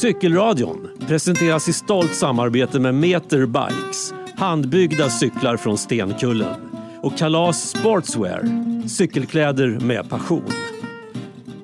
[0.00, 6.54] Cykelradion presenteras i stolt samarbete med Meter Bikes, handbyggda cyklar från Stenkullen
[7.02, 8.42] och Kalas Sportswear,
[8.88, 10.50] cykelkläder med passion.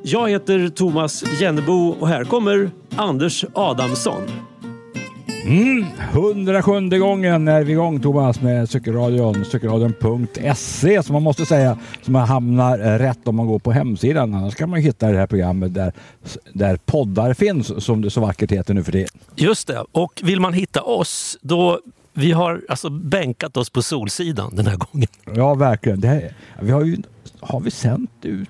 [0.02, 4.51] Jag heter Thomas Jennebo och här kommer Anders Adamsson.
[5.44, 12.12] Mm, 107 gången är vi igång Thomas med cykelradion, cykelradion.se som man måste säga, som
[12.12, 14.34] man hamnar rätt om man går på hemsidan.
[14.34, 15.92] Annars kan man hitta det här programmet där,
[16.52, 19.08] där poddar finns som det så vackert heter nu för det.
[19.36, 21.80] Just det, och vill man hitta oss då
[22.12, 25.08] vi har alltså bänkat oss på Solsidan den här gången.
[25.34, 26.00] Ja, verkligen.
[26.00, 26.96] Det här, vi har, ju,
[27.40, 28.48] har vi sänt ut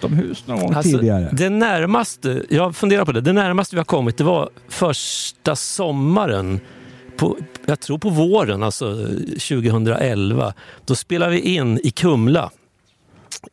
[0.00, 1.28] utomhus någon gång alltså, tidigare?
[1.32, 6.60] Det närmaste, jag funderar på det, det närmaste vi har kommit det var första sommaren
[7.16, 7.36] på,
[7.66, 10.54] jag tror på våren, alltså 2011.
[10.84, 12.50] Då spelade vi in i Kumla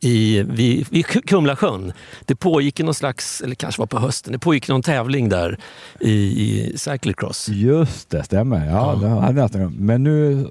[0.00, 1.92] i, vid, vid Kumlasjön.
[2.24, 5.58] Det pågick någon slags, eller kanske var på hösten, det pågick någon tävling där
[6.00, 7.48] i, i cyclocross.
[7.48, 8.66] Just det, stämmer.
[8.66, 9.48] Ja, ja.
[9.48, 10.48] Det Men nu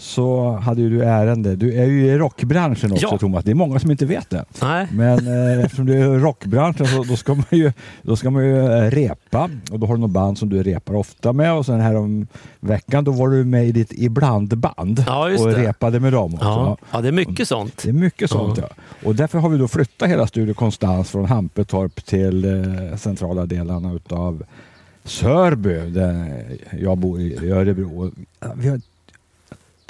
[0.00, 1.56] så hade ju du ärende.
[1.56, 3.18] Du är ju i rockbranschen också ja.
[3.18, 3.44] Thomas.
[3.44, 4.44] Det är många som inte vet det.
[4.62, 4.86] Nej.
[4.92, 8.44] Men eh, eftersom du är i rockbranschen så då ska man ju, då ska man
[8.44, 11.66] ju eh, repa och då har du något band som du repar ofta med och
[11.66, 12.26] sen här om
[12.60, 15.68] veckan då var du med i ditt iblandband ja, och det.
[15.68, 16.46] repade med dem också.
[16.46, 16.76] Ja.
[16.92, 17.82] ja, det är mycket sånt.
[17.82, 18.68] Det är mycket sånt ja.
[19.04, 23.92] Och därför har vi då flyttat hela Studio Konstans från Hampetorp till eh, centrala delarna
[23.92, 24.42] utav
[25.04, 26.44] Sörby där
[26.78, 28.10] jag bor i Örebro.
[28.54, 28.80] Vi har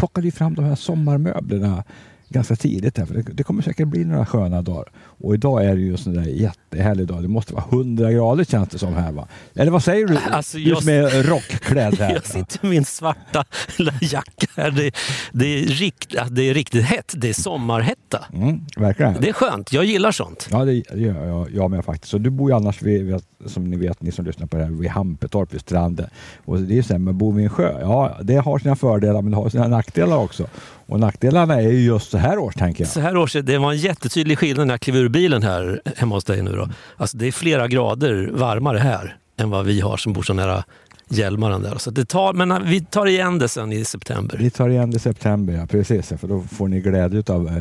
[0.00, 1.84] plockade ju fram de här sommarmöblerna
[2.30, 2.98] ganska tidigt.
[2.98, 4.84] Här, för det, det, kommer säkert bli några sköna dagar.
[4.96, 7.22] Och idag är det ju en sån där jättehärlig dag.
[7.22, 9.28] Det måste vara 100 grader känns det som här va?
[9.54, 10.16] Eller vad säger du?
[10.30, 12.12] Alltså, du som är rockklädd här.
[12.14, 13.44] jag sitter med min svarta
[14.00, 14.70] jacka här.
[14.70, 14.90] Det,
[15.32, 17.14] det, är rikt, det är riktigt hett.
[17.16, 18.24] Det är sommarhetta.
[18.32, 19.16] Mm, verkligen.
[19.20, 19.72] Det är skönt.
[19.72, 20.48] Jag gillar sånt.
[20.50, 22.14] Ja, det gör jag, jag med faktiskt.
[22.14, 24.70] Och du bor ju annars, vid, som ni vet, ni som lyssnar på det här,
[24.70, 26.06] vid Hampetorp vid stranden.
[26.44, 28.76] Och det är ju så här, men bor vid en sjö, ja det har sina
[28.76, 30.46] fördelar men det har sina nackdelar också.
[30.90, 32.92] Och nackdelarna är ju just så här års tänker jag.
[32.92, 36.14] Så här års, det var en jättetydlig skillnad när jag klev ur bilen här hemma
[36.14, 36.68] hos dig nu då.
[36.96, 40.64] Alltså det är flera grader varmare här än vad vi har som bor så nära
[41.12, 41.78] Hjälmaren där.
[41.78, 44.38] Så det tar, men vi tar igen det sen i september.
[44.38, 46.08] Vi tar igen det i september, ja precis.
[46.08, 47.52] För då får ni glädje av eh,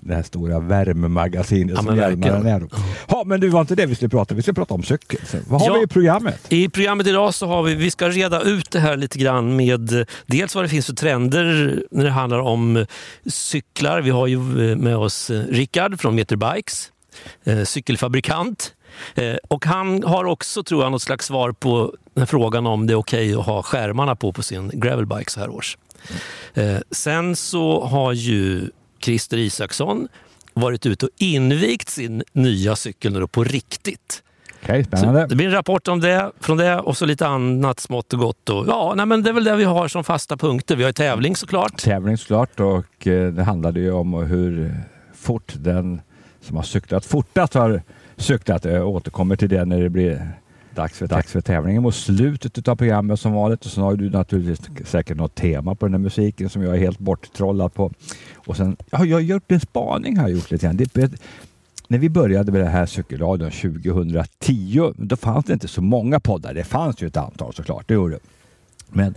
[0.00, 2.68] det här stora värmemagasinet ja, som Hjälmaren är.
[3.08, 4.36] Ja, men det var inte det vi skulle prata om.
[4.36, 5.20] Vi skulle prata om cykel.
[5.26, 6.46] Så, vad har ja, vi i programmet?
[6.48, 10.06] I programmet idag så har vi, vi ska reda ut det här lite grann med
[10.26, 12.86] dels vad det finns för trender när det handlar om
[13.26, 14.00] cyklar.
[14.00, 14.38] Vi har ju
[14.76, 16.92] med oss Rickard från Meter Bikes,
[17.44, 18.74] eh, cykelfabrikant.
[19.14, 21.94] Eh, och han har också, tror jag, något slags svar på
[22.26, 25.50] frågan om det är okej okay att ha skärmarna på på sin gravelbike så här
[25.50, 25.78] års.
[26.54, 26.82] Mm.
[26.90, 28.70] Sen så har ju
[29.00, 30.08] Christer Isaksson
[30.54, 34.22] varit ute och invigt sin nya cykel nu på riktigt.
[34.62, 35.20] Okay, spännande.
[35.20, 38.18] Så det blir en rapport om det, från det och så lite annat smått och
[38.18, 38.48] gott.
[38.48, 40.76] Och, ja, nej, men det är väl det vi har som fasta punkter.
[40.76, 41.76] Vi har tävling såklart.
[41.76, 44.74] Tävling såklart och eh, det handlade ju om hur
[45.14, 46.00] fort den
[46.40, 47.82] som har cyklat fortast har
[48.18, 48.64] cyklat.
[48.64, 50.32] Jag återkommer till det när det blir
[50.74, 53.64] dags för, dags för tävlingen mot slutet av programmet som vanligt.
[53.64, 56.78] Och sen har du naturligtvis säkert något tema på den här musiken som jag är
[56.78, 57.92] helt borttrollad på.
[58.34, 60.76] Och sen, ja, jag har gjort en spaning har jag gjort lite grann.
[60.76, 61.20] Det,
[61.88, 66.54] när vi började med det här cykelradion 2010, då fanns det inte så många poddar.
[66.54, 68.20] Det fanns ju ett antal såklart, det gjorde det.
[68.90, 69.14] Men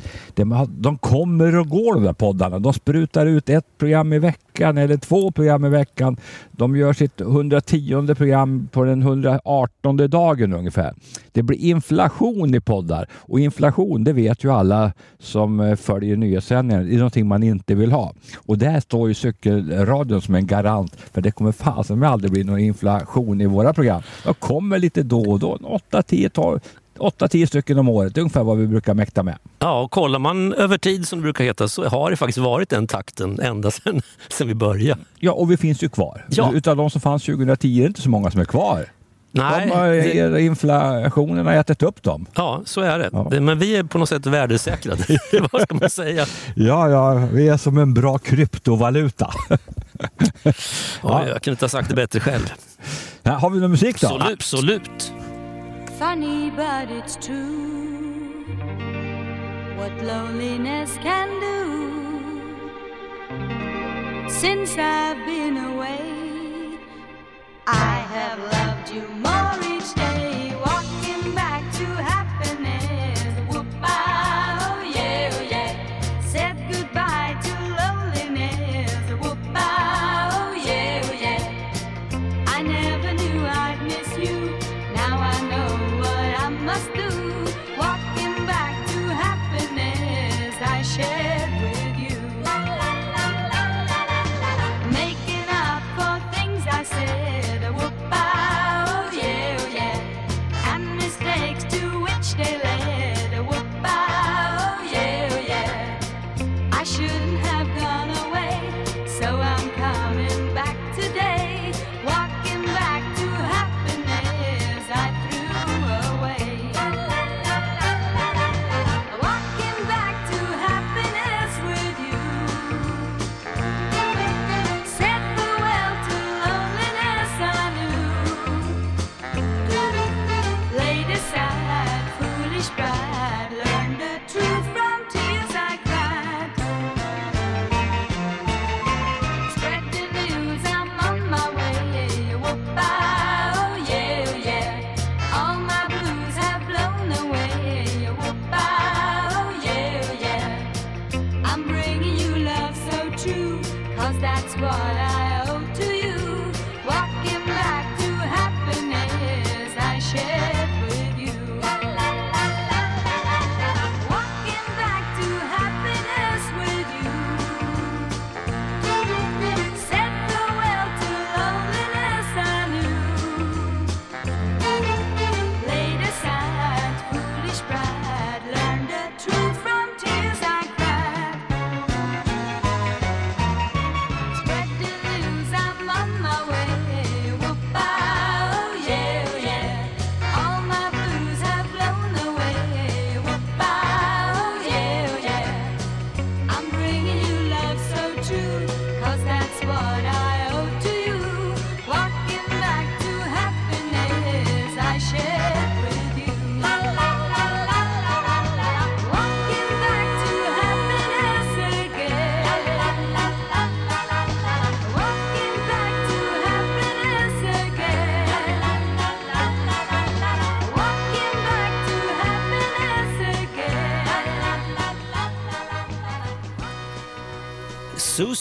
[0.68, 2.60] de kommer och går de där poddarna.
[2.60, 6.18] De sprutar ut ett program i veckan eller två program i veckan.
[6.52, 10.94] De gör sitt 110 program på den 118 dagen ungefär.
[11.32, 16.84] Det blir inflation i poddar och inflation det vet ju alla som eh, följer nyhetssändningar.
[16.84, 18.14] Det är någonting man inte vill ha.
[18.36, 22.60] Och där står ju cykelradion som en garant för det kommer fasen aldrig bli någon
[22.60, 24.02] inflation i våra program.
[24.24, 26.60] De kommer lite då och då, 8, 10, 12,
[27.02, 29.38] 8-10 stycken om året, ungefär vad vi brukar mäkta med.
[29.60, 32.70] Ja, och kollar man över tid som det brukar heta så har det faktiskt varit
[32.70, 35.02] den takten ända sedan, sedan vi började.
[35.20, 36.26] Ja, och vi finns ju kvar.
[36.30, 36.54] Ja.
[36.54, 38.86] Utav de som fanns 2010 är det inte så många som är kvar.
[39.34, 40.42] Nej, de har, det...
[40.42, 42.26] Inflationen har ätit upp dem.
[42.34, 43.10] Ja, så är det.
[43.14, 43.30] Ja.
[43.40, 45.04] Men vi är på något sätt värdesäkrade.
[45.52, 46.26] Vad ska man säga?
[46.56, 49.34] Ja, ja, vi är som en bra kryptovaluta.
[51.02, 51.28] ja.
[51.28, 52.54] Jag kunde inte ha sagt det bättre själv.
[53.24, 54.08] Ja, har vi någon musik då?
[54.08, 54.32] Absolut.
[54.32, 55.31] Absolut.
[56.02, 58.44] Funny, but it's true.
[59.78, 61.60] What loneliness can do.
[64.28, 65.71] Since I've been away,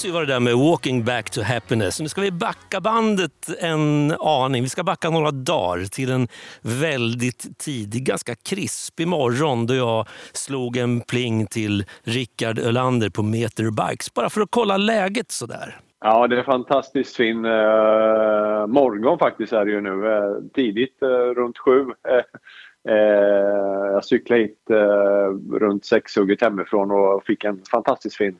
[0.04, 2.00] ju var det där med Walking back to happiness.
[2.00, 4.62] Nu ska vi backa bandet en aning.
[4.62, 6.28] Vi ska backa några dagar till en
[6.62, 13.70] väldigt tidig, ganska krispig morgon då jag slog en pling till Rickard Ölander på Meter
[13.70, 15.80] Bikes bara för att kolla läget sådär.
[16.00, 20.12] Ja, det är en fantastiskt fin eh, morgon faktiskt är det ju nu.
[20.12, 21.86] Eh, tidigt, eh, runt sju.
[22.08, 28.36] Eh, eh, jag cyklade hit eh, runt sexhugget hemifrån och fick en fantastiskt fin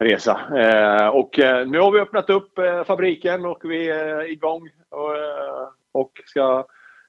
[0.00, 0.40] resa.
[0.56, 6.00] Eh, och eh, nu har vi öppnat upp eh, fabriken och vi är igång och,
[6.00, 6.64] och ska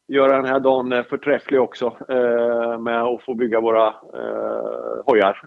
[0.07, 1.97] göra den här dagen förträfflig också
[2.79, 3.93] med att få bygga våra
[5.05, 5.41] hojar.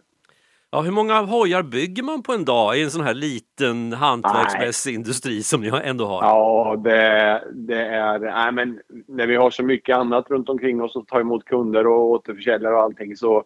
[0.71, 4.95] Ja, hur många hojar bygger man på en dag i en sån här liten hantverksmässig
[4.95, 6.23] industri som ni ändå har?
[6.23, 8.19] Ja, det, det är...
[8.19, 11.87] Nej, men när vi har så mycket annat runt omkring oss och tar emot kunder
[11.87, 13.45] och återförsäljare och allting så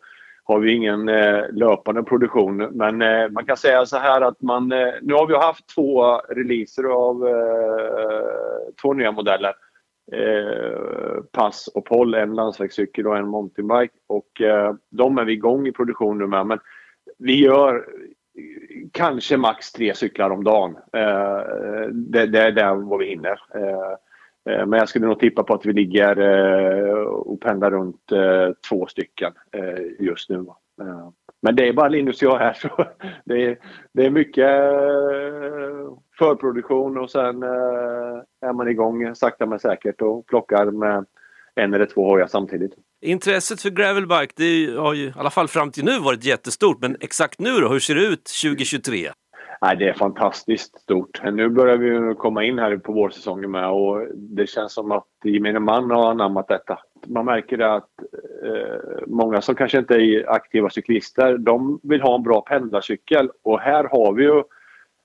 [0.49, 2.56] har vi ingen eh, löpande produktion.
[2.56, 4.73] Men eh, man kan säga så här att man...
[4.73, 9.55] Eh, nu har vi haft två releaser av eh, två nya modeller.
[10.12, 13.95] Eh, Pass och Poll, en landsvägscykel och en mountainbike.
[14.07, 16.47] Och eh, de är vi igång i produktion nu med.
[16.47, 16.59] Men
[17.19, 17.87] vi gör
[18.93, 20.76] kanske max tre cyklar om dagen.
[20.93, 21.38] Eh,
[21.93, 23.40] det, det är där vad vi hinner.
[23.55, 23.95] Eh,
[24.49, 28.55] Eh, men jag skulle nog tippa på att vi ligger eh, och pendlar runt eh,
[28.69, 29.33] två stycken
[29.99, 30.47] just nu.
[31.43, 32.87] Men det är bara Linus och jag här så
[33.25, 33.59] det är,
[33.93, 34.49] det är mycket
[36.19, 37.43] förproduktion och sen
[38.43, 41.05] är man igång sakta men säkert och plockar med
[41.55, 42.73] en eller två hojar samtidigt.
[43.00, 46.97] Intresset för gravelbike det har ju i alla fall fram till nu varit jättestort, men
[47.00, 49.09] exakt nu då, hur ser det ut 2023?
[49.61, 51.23] Nej, det är fantastiskt stort.
[51.33, 55.59] Nu börjar vi komma in här på vårsäsongen med och det känns som att gemene
[55.59, 56.79] man har anammat detta.
[57.07, 57.91] Man märker det att
[58.45, 63.61] eh, många som kanske inte är aktiva cyklister, de vill ha en bra pendlarcykel och
[63.61, 64.38] här har vi ju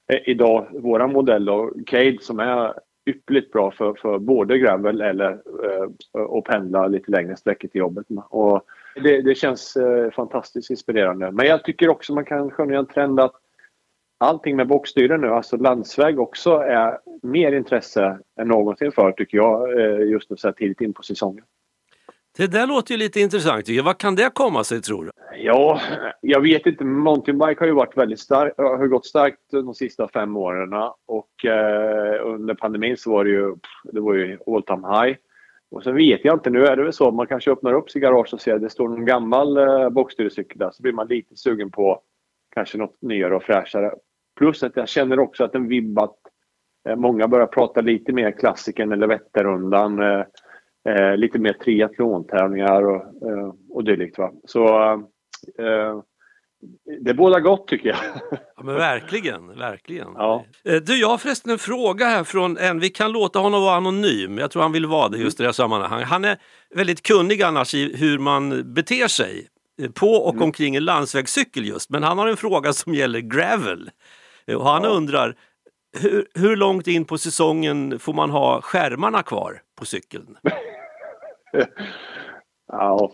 [0.07, 2.73] eh, idag vår modell då, Cade som är
[3.05, 5.31] ypperligt bra för, för både gravel eller
[5.63, 8.05] eh, och pendla lite längre sträckor till jobbet.
[8.29, 8.61] Och
[8.95, 11.31] det, det känns eh, fantastiskt inspirerande.
[11.31, 13.35] Men jag tycker också man kan skönja en trend att
[14.23, 19.79] allting med bockstyren nu, alltså landsväg också, är mer intresse än någonsin för tycker jag
[19.79, 21.45] eh, just nu så här tidigt in på säsongen.
[22.37, 23.69] Det där låter ju lite intressant.
[23.83, 25.11] Vad kan det komma sig tror du?
[25.37, 25.81] Ja,
[26.21, 26.83] jag vet inte.
[26.83, 30.73] Mountainbike har ju varit väldigt stark, har gått starkt de sista fem åren
[31.05, 35.17] och eh, under pandemin så var det ju, det var ju all time high.
[35.71, 38.01] Och sen vet jag inte, nu är det väl så man kanske öppnar upp sitt
[38.01, 41.35] garage och ser att det står någon gammal eh, bockstyrecykel där så blir man lite
[41.35, 42.01] sugen på
[42.53, 43.91] kanske något nyare och fräschare.
[44.37, 46.17] Plus att jag känner också att en vibb att
[46.89, 49.99] eh, många börjar prata lite mer klassikern eller Vätternrundan.
[49.99, 50.23] Eh,
[50.89, 54.17] eh, lite mer triathlontävlingar och, eh, och dylikt.
[54.17, 54.31] Va?
[54.45, 54.67] Så
[55.59, 56.01] eh,
[57.01, 57.97] det båda gott tycker jag.
[58.57, 60.07] Ja, men verkligen, verkligen.
[60.15, 60.45] Ja.
[60.65, 63.75] Eh, Du, jag har förresten en fråga här från en, vi kan låta honom vara
[63.75, 66.07] anonym, jag tror han vill vara det just i det här sammanhanget.
[66.07, 66.37] Han är
[66.75, 69.47] väldigt kunnig annars i hur man beter sig
[69.93, 73.89] på och omkring en landsvägscykel just, men han har en fråga som gäller gravel.
[74.47, 75.35] Eh, Och han undrar,
[76.01, 80.37] hur, hur långt in på säsongen får man ha skärmarna kvar på cykeln?
[82.67, 83.11] Ja,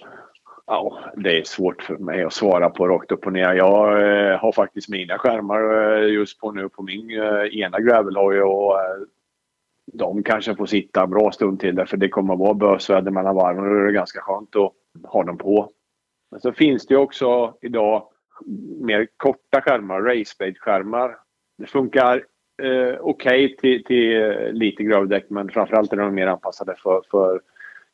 [0.67, 3.53] ja, det är svårt för mig att svara på rakt upp och ner.
[3.53, 8.41] Jag eh, har faktiskt mina skärmar eh, just på nu på min eh, ena gravelhoj
[8.41, 8.98] och eh,
[9.93, 13.36] de kanske får sitta en bra stund till därför det kommer att vara bösväder mellan
[13.36, 14.74] varven och då är det ganska skönt att
[15.12, 15.69] ha dem på.
[16.31, 18.03] Men så finns det ju också idag
[18.81, 21.17] mer korta skärmar, raceblade-skärmar.
[21.58, 22.24] Det funkar
[22.62, 27.41] eh, okej till, till eh, lite gravdäck men framförallt är de mer anpassade för, för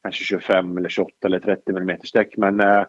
[0.02, 2.38] kanske 25 eller 28 eller 30 mm däck.
[2.38, 2.86] Men eh,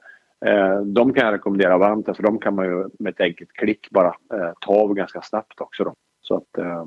[0.47, 3.91] eh, de kan jag rekommendera varmt för de kan man ju med ett enkelt klick
[3.91, 5.85] bara eh, ta av ganska snabbt också.
[5.85, 5.95] Då.
[6.21, 6.85] Så att eh,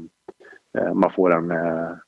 [0.78, 1.54] eh, man får en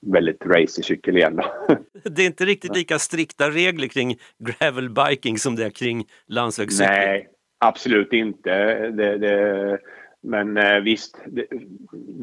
[0.01, 1.35] väldigt racy cykel igen.
[1.35, 1.75] Då.
[2.09, 6.97] Det är inte riktigt lika strikta regler kring gravelbiking som det är kring landsvägscykling.
[6.97, 7.29] Nej,
[7.61, 8.51] absolut inte.
[8.89, 9.79] Det, det,
[10.21, 11.45] men eh, visst, det,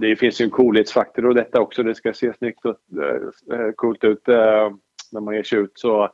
[0.00, 1.82] det finns ju en coolhetsfaktor och detta också.
[1.82, 4.70] Det ska se snyggt och eh, eh coolt ut eh,
[5.12, 5.72] när man ger sig ut.
[5.74, 6.10] Så,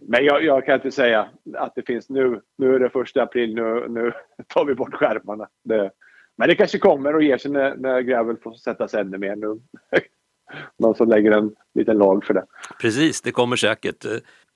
[0.00, 2.40] men jag, jag kan inte säga att det finns nu.
[2.58, 4.12] Nu är det första april, nu, nu
[4.46, 5.48] tar vi bort skärmarna.
[5.64, 5.90] Det,
[6.36, 9.36] men det kanske kommer och ger sig när, när Gravel får sätta sig ännu mer
[9.36, 9.60] nu.
[10.78, 12.44] Någon som lägger en liten lag för det.
[12.80, 14.04] Precis, det kommer säkert.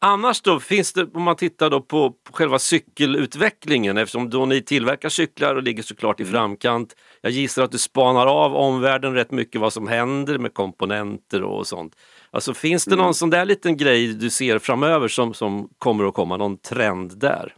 [0.00, 4.62] Annars då, finns det, om man tittar då på, på själva cykelutvecklingen eftersom då ni
[4.62, 6.94] tillverkar cyklar och ligger såklart i framkant.
[7.20, 11.66] Jag gissar att du spanar av omvärlden rätt mycket vad som händer med komponenter och
[11.66, 11.92] sånt.
[12.30, 16.14] Alltså finns det någon sån där liten grej du ser framöver som, som kommer att
[16.14, 17.54] komma, någon trend där?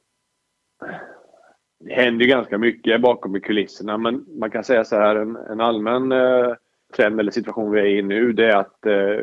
[1.84, 5.36] det händer ju ganska mycket bakom i kulisserna men man kan säga så här en,
[5.36, 6.52] en allmän eh,
[6.92, 9.18] trend eller situation vi är i nu det är att eh,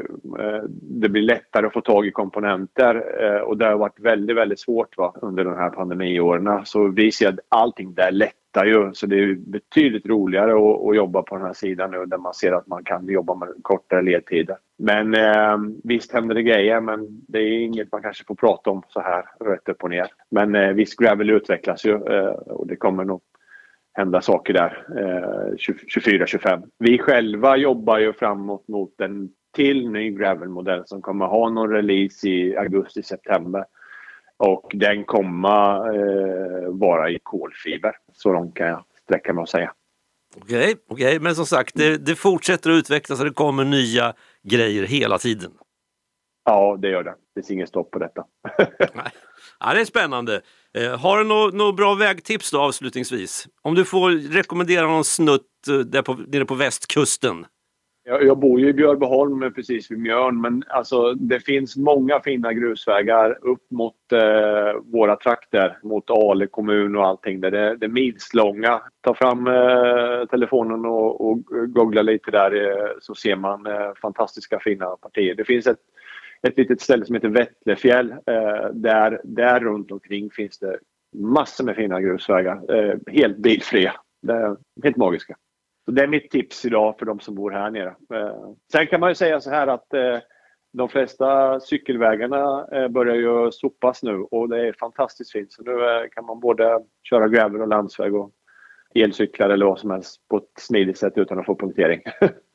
[0.45, 4.37] eh, det blir lättare att få tag i komponenter eh, och det har varit väldigt,
[4.37, 6.65] väldigt svårt va, under de här pandemiåren.
[6.65, 10.95] Så vi ser att allting där lättar ju så det är betydligt roligare att, att,
[10.95, 14.01] jobba på den här sidan nu där man ser att man kan jobba med kortare
[14.01, 14.57] ledtider.
[14.77, 18.83] Men eh, visst händer det grejer men det är inget man kanske får prata om
[18.87, 20.07] så här rätt upp och ner.
[20.31, 23.21] Men eh, visst, Gravel utvecklas ju eh, och det kommer nog
[23.97, 26.63] hända saker där eh, 24-25.
[26.79, 32.27] Vi själva jobbar ju framåt mot en till ny Gravel-modell som kommer ha någon release
[32.29, 33.65] i augusti-september.
[34.37, 37.95] Och den kommer eh, vara i kolfiber.
[38.13, 39.73] Så långt kan jag sträcka mig att säga.
[40.41, 44.13] Okej, okay, okay, men som sagt det, det fortsätter att utvecklas och det kommer nya
[44.43, 45.51] grejer hela tiden.
[46.45, 47.15] Ja, det gör det.
[47.35, 48.25] Det finns inget stopp på detta.
[49.59, 50.41] Ja, det är spännande.
[50.73, 53.47] Eh, har du några nå bra vägtips då avslutningsvis?
[53.61, 57.45] Om du får rekommendera någon snutt eh, där på, nere på västkusten?
[58.09, 62.53] Jag, jag bor ju i Björbyholm precis vid Mjörn men alltså det finns många fina
[62.53, 65.77] grusvägar upp mot eh, våra trakter.
[65.83, 67.41] Mot Ale kommun och allting.
[67.41, 68.81] Där det, det är milslånga.
[69.01, 74.59] Ta fram eh, telefonen och, och googla lite där eh, så ser man eh, fantastiska
[74.59, 75.35] fina partier.
[75.35, 75.79] Det finns ett
[76.41, 78.11] ett litet ställe som heter Vättlefjäll.
[78.11, 80.79] Eh, där, där runt omkring finns det
[81.15, 82.75] massor med fina grusvägar.
[82.75, 83.93] Eh, helt bilfria.
[84.21, 85.37] Det är helt magiska.
[85.85, 87.95] Så det är mitt tips idag för de som bor här nere.
[88.13, 90.17] Eh, sen kan man ju säga så här att eh,
[90.73, 95.51] de flesta cykelvägarna eh, börjar ju sopas nu och det är fantastiskt fint.
[95.51, 96.79] Så nu eh, kan man både
[97.09, 98.31] köra gräver och landsväg och
[98.95, 102.01] elcyklar eller vad som helst på ett smidigt sätt utan att få punktering.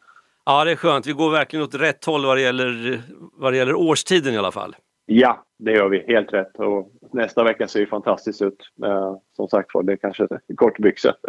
[0.45, 1.07] Ja, det är skönt.
[1.07, 4.53] Vi går verkligen åt rätt håll vad det gäller, vad det gäller årstiden i alla
[4.53, 4.77] fall.
[5.07, 6.05] Ja, det gör vi.
[6.07, 6.59] Helt rätt.
[6.59, 8.57] Och nästa vecka ser ju fantastiskt ut.
[8.85, 11.13] Eh, som sagt var, det är kanske kortbyxor.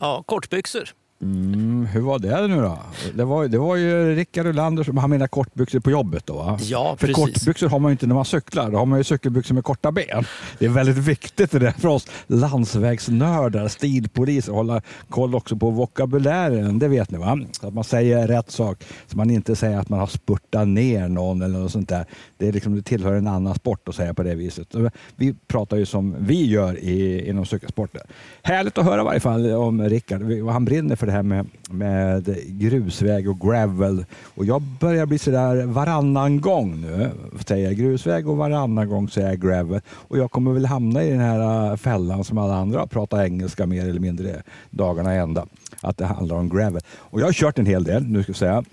[0.00, 0.88] Ja, kortbyxor.
[1.24, 2.78] Mm, hur var det nu då?
[3.14, 6.58] Det var, det var ju Rickard Olander som har mina kortbyxor på jobbet då va?
[6.62, 7.16] Ja, För precis.
[7.16, 8.70] kortbyxor har man ju inte när man cyklar.
[8.70, 10.24] Då har man ju cykelbyxor med korta ben.
[10.58, 16.78] Det är väldigt viktigt det där för oss landsvägsnördar, stilpoliser, hålla koll också på vokabulären.
[16.78, 17.38] Det vet ni va?
[17.60, 18.84] Så att man säger rätt sak.
[19.06, 22.06] Så man inte säger att man har spurtat ner någon eller något sånt där.
[22.38, 24.68] Det, är liksom, det tillhör en annan sport att säga på det viset.
[25.16, 28.00] Vi pratar ju som vi gör i, inom cykelsporten.
[28.42, 30.22] Härligt att höra i varje fall om Rickard.
[30.48, 34.04] Han brinner för det här med, med grusväg och gravel.
[34.34, 37.10] Och jag börjar bli sådär varannan gång nu.
[37.46, 39.80] Säger jag grusväg och varannan gång säger jag gravel.
[39.88, 43.66] Och jag kommer väl hamna i den här äh, fällan som alla andra, prata engelska
[43.66, 45.46] mer eller mindre dagarna ända.
[45.82, 46.82] Att det handlar om gravel.
[46.96, 48.64] Och jag har kört en hel del, nu ska jag säga.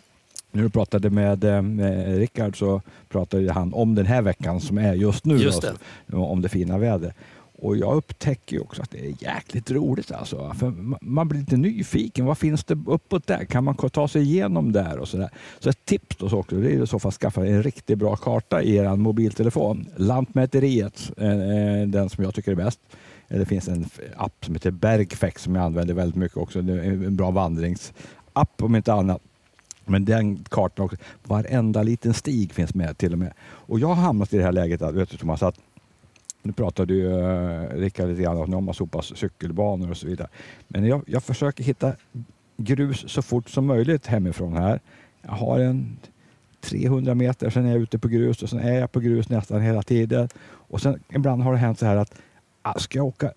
[0.52, 4.78] När du pratade med, äh, med Rickard så pratade han om den här veckan som
[4.78, 5.38] är just nu.
[5.38, 6.16] Just det.
[6.16, 7.16] om det fina vädret.
[7.62, 10.54] Och jag upptäcker också att det är jäkligt roligt alltså.
[10.54, 12.26] För man blir lite nyfiken.
[12.26, 13.46] Vad finns det uppåt där?
[13.46, 15.30] Kan man ta sig igenom där och sådär?
[15.60, 18.16] Så ett tips då också, det är i så fall att skaffa en riktigt bra
[18.16, 19.88] karta i er mobiltelefon.
[19.96, 22.80] Lantmäteriet, eh, eh, den som jag tycker är bäst.
[23.28, 23.86] Eh, det finns en
[24.18, 26.62] app som heter Bergfex som jag använder väldigt mycket också.
[26.62, 29.22] Det är en bra vandringsapp om inte annat.
[29.86, 30.98] Men den kartan också.
[31.24, 33.34] Varenda liten stig finns med till och med.
[33.42, 35.56] Och jag har hamnat i det här läget, vet du Thomas, att
[36.42, 40.28] nu pratade ju uh, Rickard lite grann om att sopa cykelbanor och så vidare.
[40.68, 41.94] Men jag, jag försöker hitta
[42.58, 44.80] grus så fort som möjligt hemifrån här.
[45.22, 45.98] Jag har en
[46.62, 49.62] 300 meter, sen är jag ute på grus och sen är jag på grus nästan
[49.62, 50.30] hela tiden.
[50.44, 52.14] Och sen ibland har det hänt så här att
[52.62, 53.32] ah, ska jag åka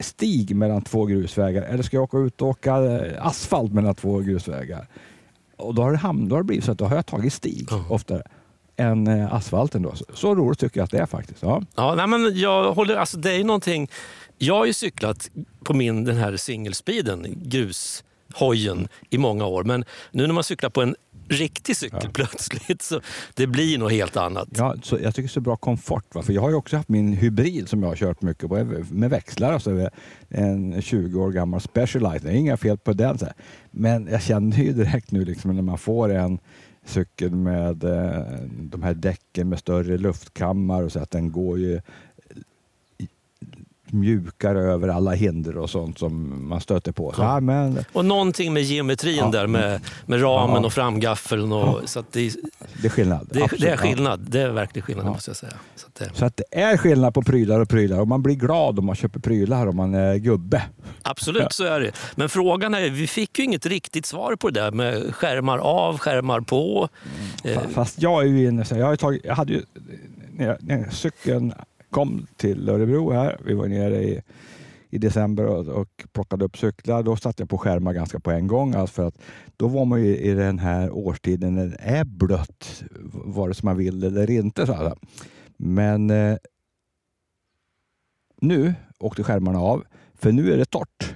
[0.00, 4.18] stig mellan två grusvägar eller ska jag åka ut och åka eh, asfalt mellan två
[4.18, 4.86] grusvägar?
[5.56, 7.32] Och då har det, hamnat, då har det blivit så att då har jag tagit
[7.32, 7.84] stig mm.
[7.90, 8.22] oftare
[8.76, 9.82] än eh, asfalten.
[9.82, 9.94] Då.
[10.14, 11.42] Så roligt tycker jag att det är faktiskt.
[11.42, 11.62] Ja.
[11.74, 13.90] Ja, nej, men jag håller, alltså, det är någonting.
[14.38, 15.30] Jag har ju cyklat
[15.64, 19.64] på min den här singelspeeden, grushojen, i många år.
[19.64, 20.96] Men nu när man cyklar på en
[21.28, 22.10] riktig cykel ja.
[22.12, 22.82] plötsligt.
[22.82, 23.00] Så
[23.34, 24.48] det blir något helt annat.
[24.56, 26.14] Ja, så jag tycker så bra komfort.
[26.14, 26.22] Va?
[26.22, 29.10] För jag har ju också haft min hybrid som jag har kört mycket på med
[29.10, 29.52] växlar.
[29.52, 29.90] Alltså
[30.28, 32.22] en 20 år gammal Specialized.
[32.22, 33.18] Det är inga fel på den.
[33.18, 33.34] Så här.
[33.70, 36.38] Men jag känner ju direkt nu liksom, när man får en
[36.84, 41.80] cykel med eh, de här däcken med större luftkammar och så att den går ju
[43.94, 47.12] mjukare över alla hinder och sånt som man stöter på.
[47.12, 47.40] Så, ja.
[47.40, 47.84] men...
[47.92, 49.30] Och någonting med geometrin ja.
[49.30, 50.66] där med, med ramen ja.
[50.66, 51.52] och framgaffeln.
[51.52, 52.34] Och, så att det,
[52.82, 53.28] det är skillnad.
[53.32, 54.20] Det, det är skillnad.
[54.28, 55.52] Det är verkligen skillnad måste jag säga.
[55.76, 56.10] Så att, det...
[56.14, 58.96] så att det är skillnad på prylar och prylar och man blir glad om man
[58.96, 60.62] köper prylar om man är gubbe.
[61.02, 61.92] Absolut så är det.
[62.14, 65.98] Men frågan är, vi fick ju inget riktigt svar på det där med skärmar av,
[65.98, 66.88] skärmar på.
[67.44, 67.70] Mm.
[67.70, 69.62] Fast jag är ju inne, jag, har tagit, jag hade ju
[70.32, 71.54] när, jag, när cykeln
[71.94, 73.40] kom till Örebro här.
[73.44, 74.22] Vi var nere i,
[74.90, 77.02] i december och, och plockade upp cyklar.
[77.02, 78.74] Då satte jag på skärmar ganska på en gång.
[78.74, 79.18] Alltså för att
[79.56, 83.76] då var man ju i den här årstiden när det är blött, vare sig man
[83.76, 84.66] vill eller inte.
[84.66, 84.94] Så här.
[85.56, 86.36] Men eh,
[88.40, 91.14] nu åkte skärmarna av, för nu är det torrt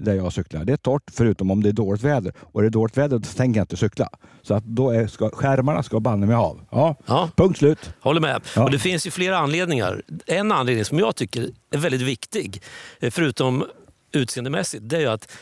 [0.00, 0.64] där jag cyklar.
[0.64, 2.32] Det är torrt förutom om det är dåligt väder.
[2.40, 4.08] Och är det dåligt väder så tänker jag inte cykla.
[4.42, 6.60] Så att då är, ska, skärmarna ska banne mig av.
[6.70, 7.30] Ja, Ja.
[7.36, 7.90] punkt slut.
[8.00, 8.42] Håller med.
[8.56, 8.64] Ja.
[8.64, 10.02] Och det finns ju flera anledningar.
[10.26, 12.62] En anledning som jag tycker är väldigt viktig,
[13.00, 13.64] eh, förutom
[14.12, 15.32] utseendemässigt, det är ju att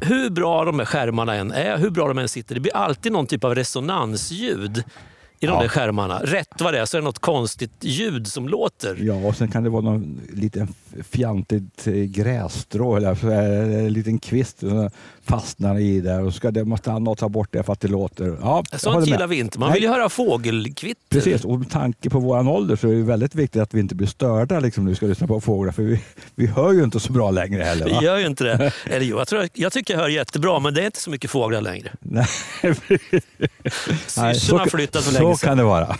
[0.00, 3.12] hur bra de här skärmarna än är, hur bra de än sitter, det blir alltid
[3.12, 4.84] någon typ av resonansljud
[5.42, 5.60] i de Ja.
[5.60, 6.18] där skärmarna.
[6.24, 8.96] Rätt vad det är så är det något konstigt ljud som låter.
[9.00, 10.68] Ja, och sen kan det vara någon liten
[11.10, 14.62] fjantigt eh, grässtrå eller en liten kvist
[15.24, 17.88] fastnar i där och så ska det, måste han ta bort det för att det
[17.88, 18.36] låter.
[18.40, 19.08] Ja, Sånt med.
[19.08, 19.58] gillar vi inte.
[19.58, 19.74] Man Nej.
[19.74, 21.00] vill ju höra fågelkvitter.
[21.08, 23.94] Precis, och med tanke på våran ålder så är det väldigt viktigt att vi inte
[23.94, 26.00] blir störda liksom, när vi ska lyssna på fåglar för vi,
[26.34, 27.90] vi hör ju inte så bra längre heller.
[27.90, 27.98] Va?
[28.00, 28.72] Vi gör ju inte det.
[28.90, 31.30] Eller jo, jag, tror, jag tycker jag hör jättebra, men det är inte så mycket
[31.30, 31.90] fåglar längre.
[32.00, 32.26] Nej,
[34.34, 35.48] Syrsorna har flyttat för så länge sedan.
[35.48, 35.96] kan det vara.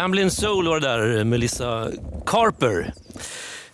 [0.00, 1.88] Ramblin' Soul var det där, Melissa
[2.26, 2.94] Carper.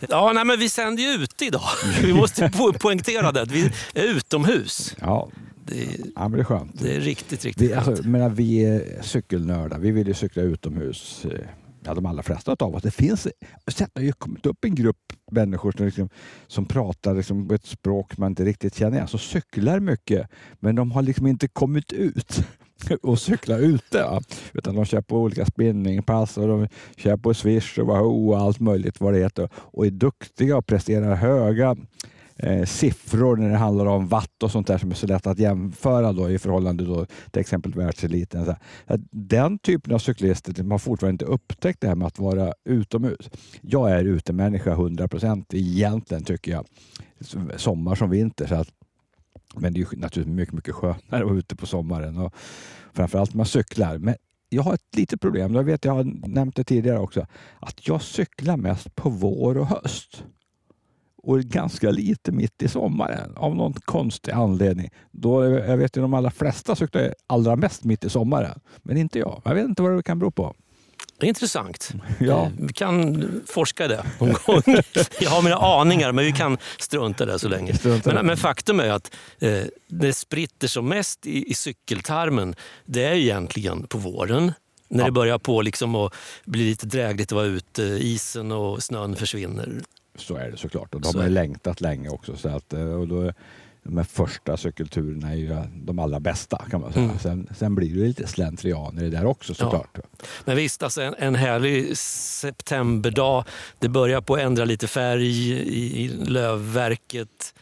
[0.08, 1.62] Ja, nej, men vi sänder ju ute idag.
[2.02, 3.44] Vi måste po- poängtera det.
[3.44, 4.96] Vi är utomhus.
[5.00, 5.28] Ja,
[5.66, 5.74] Det,
[6.14, 6.78] ja men det är skönt.
[6.82, 7.88] det är riktigt, riktigt Vi, skönt.
[7.88, 9.78] alltså, menar, vi är cykelnördar.
[9.78, 11.24] Vi vill ju cykla utomhus.
[11.24, 11.40] eh,
[11.84, 12.82] Ja, de allra flesta av oss.
[12.82, 13.22] Det finns,
[13.78, 16.08] det har ju kommit upp en grupp människor som, liksom,
[16.46, 19.08] som pratar liksom, ett språk man inte riktigt känner igen.
[19.08, 20.28] Så cyklar mycket,
[20.60, 22.40] men de har liksom inte kommit ut
[23.02, 23.98] och cykla ute.
[23.98, 24.20] Ja.
[24.54, 28.60] Utan de kör på olika spinningpass och de kör på Swish och Wahoo och allt
[28.60, 29.48] möjligt vad det heter.
[29.54, 31.76] Och är duktiga och presterar höga
[32.36, 35.38] eh, siffror när det handlar om watt och sånt där som är så lätt att
[35.38, 38.44] jämföra då, i förhållande då, till exempel världseliten.
[38.44, 38.60] Så här.
[38.86, 42.52] Att Den typen av cyklister de har fortfarande inte upptäckt det här med att vara
[42.64, 43.30] utomhus.
[43.60, 46.66] Jag är utemänniska 100 procent egentligen tycker jag.
[47.56, 48.46] Sommar som vinter.
[48.46, 48.68] Så att,
[49.56, 52.34] men det är ju naturligtvis mycket, mycket skönare att vara ute på sommaren och
[52.92, 53.98] framförallt när man cyklar.
[53.98, 54.14] Men
[54.48, 57.26] jag har ett litet problem, jag vet jag har nämnt det tidigare också,
[57.60, 60.24] att jag cyklar mest på vår och höst.
[61.22, 64.90] Och ganska lite mitt i sommaren av någon konstig anledning.
[65.10, 69.18] Då, jag vet ju de allra flesta cyklar allra mest mitt i sommaren, men inte
[69.18, 69.42] jag.
[69.44, 70.54] Jag vet inte vad det kan bero på.
[71.18, 71.92] Det är intressant.
[72.20, 72.50] Ja.
[72.58, 74.62] Vi kan forska det någon gång.
[75.20, 77.74] Jag har mina aningar, men vi kan strunta det så länge.
[78.04, 83.14] Men, men faktum är att eh, det spritter som mest i, i cykeltarmen, det är
[83.14, 84.52] egentligen på våren.
[84.88, 89.16] När det börjar på liksom att bli lite drägligt att vara ute, isen och snön
[89.16, 89.80] försvinner.
[90.18, 90.94] Så är det såklart.
[90.94, 92.36] Och de Så har längtat länge också.
[92.36, 93.32] Så att, eh, och då,
[93.86, 97.04] de här första cykelturerna är ju de allra bästa kan man säga.
[97.04, 97.18] Mm.
[97.18, 99.98] Sen, sen blir det lite slentrian i det där också såklart.
[100.44, 103.44] Men visst, alltså en, en härlig septemberdag.
[103.78, 107.54] Det börjar på att ändra lite färg i, i lövverket.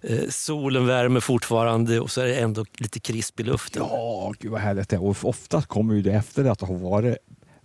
[0.00, 3.82] Eh, solen värmer fortfarande och så är det ändå lite krisp i luften.
[3.90, 5.04] Ja, gud vad härligt det är.
[5.04, 7.16] Och oftast kommer ju det efter att det har varit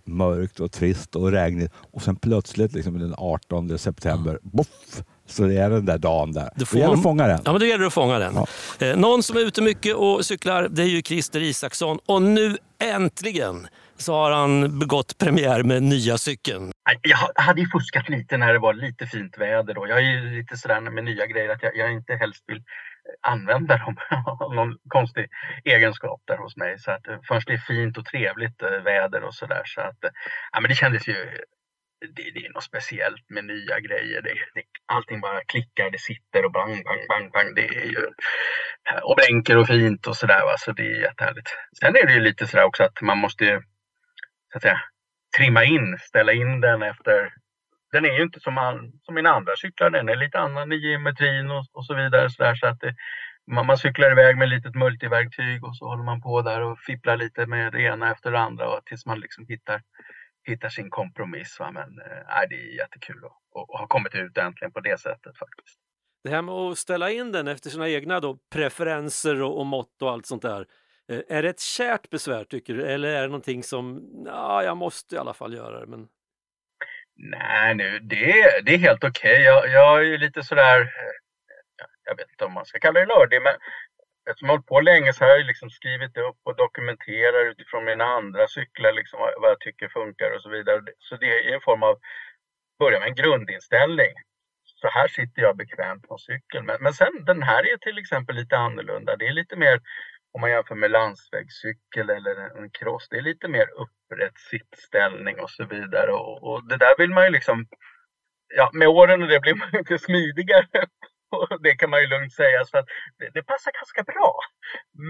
[0.04, 5.56] mörkt och trist och regnigt och sen plötsligt liksom den 18 september, boff, så det
[5.56, 6.42] är den där dagen där.
[6.42, 7.40] Det Det får gäller man- att fånga den.
[7.44, 8.34] Ja, men då gäller det att fånga den.
[8.34, 8.86] Ja.
[8.86, 11.98] Eh, någon som är ute mycket och cyklar det är ju Christer Isaksson.
[12.06, 16.72] Och nu äntligen så har han begått premiär med nya cykeln.
[17.02, 19.86] Jag ha- hade ju fuskat lite när det var lite fint väder då.
[19.88, 23.30] Jag är ju lite sådär med nya grejer att jag, jag inte helst vill eh,
[23.32, 23.96] använda dem
[24.40, 25.26] av någon konstig
[25.64, 26.78] egenskap där hos mig.
[26.78, 29.62] Så att eh, först det är fint och trevligt väder och sådär.
[29.64, 29.98] Så att,
[30.52, 31.16] ja, men det kändes ju
[32.00, 34.22] det, det är något speciellt med nya grejer.
[34.22, 37.54] Det, det, allting bara klickar, det sitter och bang, bang, bang, bang.
[37.54, 38.06] Det är ju,
[39.02, 40.44] och blänker och fint och sådär.
[40.44, 40.54] Va?
[40.58, 41.48] Så det är jättehärligt.
[41.80, 43.62] Sen är det ju lite sådär också att man måste ju,
[44.52, 44.80] så att säga,
[45.36, 47.32] trimma in, ställa in den efter
[47.92, 50.76] den är ju inte som, all, som mina andra cyklar, den är lite annan i
[50.76, 52.30] geometrin och, och så vidare.
[52.30, 52.94] Så, där, så att det,
[53.52, 56.78] man, man cyklar iväg med ett litet multiverktyg och så håller man på där och
[56.78, 59.82] fipplar lite med det ena efter det andra och tills man liksom hittar,
[60.44, 61.60] hittar sin kompromiss.
[61.60, 61.70] Va?
[61.70, 65.78] Men äh, det är jättekul att, ha kommit ut äntligen på det sättet faktiskt.
[66.24, 70.02] Det här med att ställa in den efter sina egna då, preferenser och, och mått
[70.02, 70.66] och allt sånt där.
[71.08, 72.86] Eh, Är det ett kärt besvär tycker du?
[72.86, 75.86] Eller är det någonting som, ja, jag måste i alla fall göra det.
[75.86, 76.08] Men...
[77.16, 79.42] Nej, nu, det, det är helt okej.
[79.42, 81.12] Jag, jag är ju lite sådär, eh,
[82.04, 83.54] jag vet inte om man ska kalla det nördig, men
[84.30, 87.84] eftersom jag har hållit på länge så har jag liksom skrivit upp och dokumenterar utifrån
[87.84, 90.80] mina andra cyklar liksom vad, jag tycker funkar och så vidare.
[90.98, 91.98] Så det är en form av,
[92.78, 94.14] börja med en grundinställning.
[94.64, 96.66] Så här sitter jag bekvämt på cykeln.
[96.66, 99.16] Men, men sen den här är till exempel lite annorlunda.
[99.16, 99.80] Det är lite mer
[100.32, 105.40] om man jämför med landsvägscykel eller en en cross, det är lite mer upprätt sittställning
[105.40, 106.12] och så vidare.
[106.12, 107.66] Och, och det där vill man ju liksom,
[108.56, 110.86] ja med åren och det blir man ju inte smidigare.
[111.30, 112.86] Och det kan man ju lugnt säga, så att
[113.18, 114.40] det, det passar ganska bra.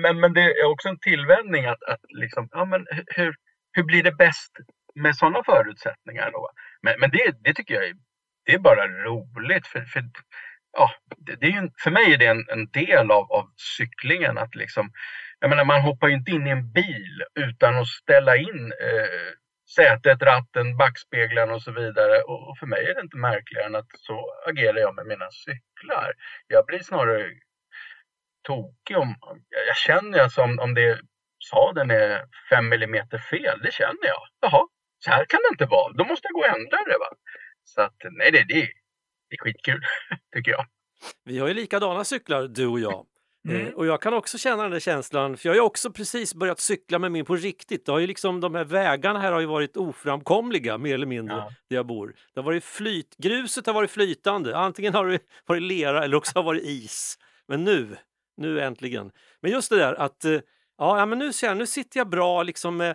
[0.02, 3.34] Men, men det är också en tillvänjning att, att liksom, ja men hur,
[3.72, 4.52] hur blir det bäst
[4.94, 6.50] med sådana förutsättningar då?
[6.82, 7.94] Men, men det, det tycker jag är,
[8.44, 10.02] det är bara roligt för, för
[10.72, 13.50] ja, det, det är ju en, för mig är det en, en del av, av
[13.78, 14.92] cyklingen att liksom,
[15.40, 19.32] jag menar man hoppar ju inte in i en bil utan att ställa in eh,
[19.76, 22.22] sätet, ratten, backspeglarna och så vidare.
[22.22, 25.30] Och, och för mig är det inte märkligare än att så agerar jag med mina
[25.30, 26.12] cyklar.
[26.46, 27.30] Jag blir snarare
[28.42, 29.14] tokig om,
[29.48, 31.00] jag, jag känner alltså om, om det
[31.50, 34.22] sadeln är 5 millimeter fel, det känner jag.
[34.40, 34.66] Jaha,
[35.04, 36.98] så här kan det inte vara, då måste jag gå och ändra det.
[36.98, 37.10] Va?
[37.64, 38.54] Så att nej, det, det,
[39.28, 39.80] det är skitkul
[40.34, 40.66] tycker jag.
[41.24, 43.06] Vi har ju likadana cyklar du och jag.
[43.48, 43.66] Mm.
[43.66, 46.60] Eh, och jag kan också känna den där känslan, för jag har också precis börjat
[46.60, 47.86] cykla med min på riktigt.
[47.86, 51.36] Det har ju liksom, de här vägarna här har ju varit oframkomliga mer eller mindre
[51.36, 51.52] Ja.
[51.68, 52.14] där jag bor.
[52.34, 56.32] Det har varit flyt, gruset har varit flytande, antingen har det varit lera eller också
[56.34, 57.18] har det varit is.
[57.48, 57.96] Men nu,
[58.36, 59.10] nu äntligen.
[59.40, 60.40] Men just det där att eh,
[60.78, 62.94] ja, men nu, ser nu sitter jag bra liksom med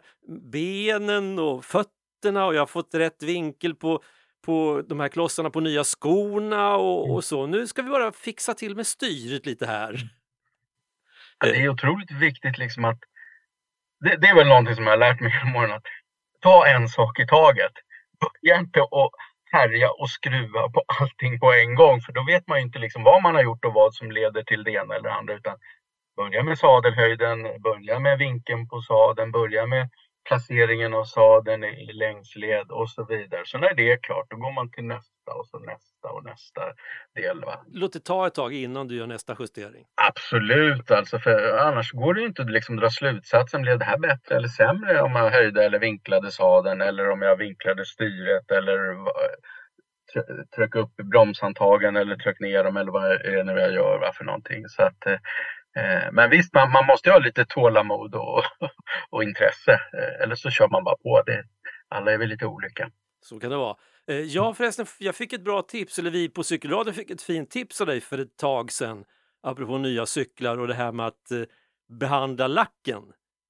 [0.51, 4.03] benen och fötterna och jag har fått rätt vinkel på
[4.45, 7.47] på de här klossarna på nya skorna och, och så.
[7.47, 9.99] Nu ska vi bara fixa till med styret lite här.
[11.39, 12.99] Ja, Det är otroligt viktigt liksom att
[13.99, 15.83] det, det är väl någonting som jag har lärt mig genom åren att
[16.41, 17.71] ta en sak i taget.
[18.19, 19.11] Börja inte att
[19.51, 23.03] härja och skruva på allting på en gång för då vet man ju inte liksom
[23.03, 25.57] vad man har gjort och vad som leder till det ena eller det andra utan
[26.17, 29.89] börja med sadelhöjden, börja med vinkeln på sadeln, börja med
[30.27, 33.41] placeringen av sadeln i i längsled och så vidare.
[33.45, 36.61] Så när det är klart då går man till nästa och så nästa och nästa
[37.15, 37.41] del.
[37.41, 37.65] Va?
[37.67, 39.85] Låt det ta ett tag innan du gör nästa justering.
[39.95, 43.61] Absolut, alltså för annars går det ju inte att liksom dra slutsatsen.
[43.61, 47.35] Blev det här bättre eller sämre om jag höjde eller vinklade sadeln eller om jag
[47.35, 48.79] vinklade styret eller
[50.55, 54.11] tryck upp bromshandtagen eller tryck ner dem eller vad är det nu jag gör va,
[54.13, 54.67] för någonting.
[54.67, 55.17] Så att, eh,
[55.77, 58.43] Eh, Men visst, man, man måste ju ha lite tålamod och,
[59.09, 59.71] och intresse.
[59.71, 61.23] Eh, Eller så kör man bara på.
[61.25, 61.43] Det,
[61.89, 62.89] alla är väl lite olika.
[63.21, 63.75] Så kan det vara.
[64.07, 67.49] Eh, Ja förresten, jag fick ett bra tips, eller vi på Cykelradion fick ett fint
[67.49, 69.05] tips av dig för ett tag sedan.
[69.43, 71.41] Apropå nya cyklar och det här med att eh,
[71.99, 73.03] behandla lacken.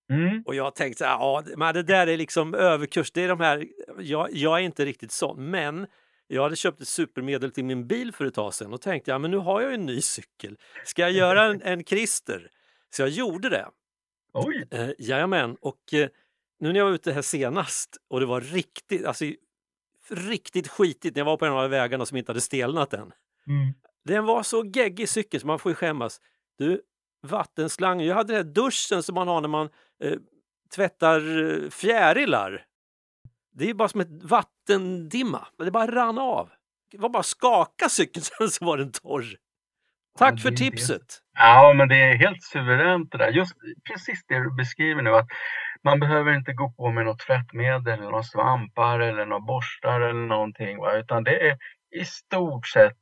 [0.10, 0.44] Mm.
[0.46, 3.12] Och jag tänkte så här, ja, men det där är liksom överkurs.
[3.12, 3.68] Det är de här,
[4.00, 5.88] jag, jag är inte riktigt sån, men
[6.28, 9.18] jag hade köpt ett supermedel till min bil för ett tag sedan och tänkte, ja
[9.18, 10.58] men nu har jag en ny cykel.
[10.86, 12.50] Ska jag göra en, en Christer?
[12.90, 13.68] Så jag gjorde det.
[14.34, 14.68] Oj!
[14.72, 16.10] Eh, jajamän, och eh,
[16.60, 19.26] nu när jag var ute här senast och det var riktigt, alltså
[20.10, 23.12] riktigt skitigt när jag var på en av vägarna som inte hade stelnat än.
[23.48, 23.74] Mm.
[24.06, 26.22] Den var så geggig cykel så man får ju skämmas.
[26.58, 26.82] Du,
[27.28, 29.70] vattenslangen, jag hade den här duschen som man har när man
[30.04, 30.18] eh,
[30.76, 32.66] tvättar eh, fjärilar.
[33.54, 36.50] Det är bara som ett vattendimma, det bara rann av.
[36.92, 39.38] Det var bara att skaka cykeln sen så var den torr.
[40.18, 41.22] Tack Ja, för tipset!
[41.34, 43.32] Ja, men det är helt suveränt det där.
[43.32, 43.54] Just
[43.90, 45.10] precis det du beskriver nu.
[45.16, 45.28] att
[45.86, 50.28] man behöver inte gå på med något tvättmedel eller några svampar eller några borstar eller
[50.28, 50.78] någonting.
[50.78, 50.98] Va?
[50.98, 51.58] Utan det är
[52.02, 52.98] i stort sett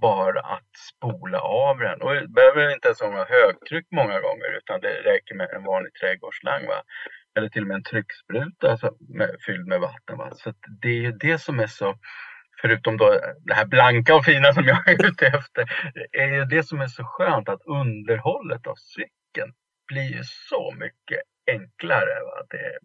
[0.00, 2.02] bara att spola av den.
[2.02, 5.94] Och det behöver inte ens vara högtryck många gånger utan det räcker med en vanlig
[5.94, 6.66] trädgårdsslang.
[6.66, 6.82] Va?
[7.36, 10.18] Eller till och med en tryckspruta alltså, med, fylld med vatten.
[10.18, 10.30] Va?
[10.34, 11.98] Så att det är ju det som är så
[12.60, 15.64] förutom då det här blanka och fina som jag är ute efter,
[16.12, 19.52] är ju det som är så skönt att underhållet av cykeln
[19.86, 22.20] blir ju så mycket enklare.
[22.24, 22.46] Va?
[22.50, 22.78] Det,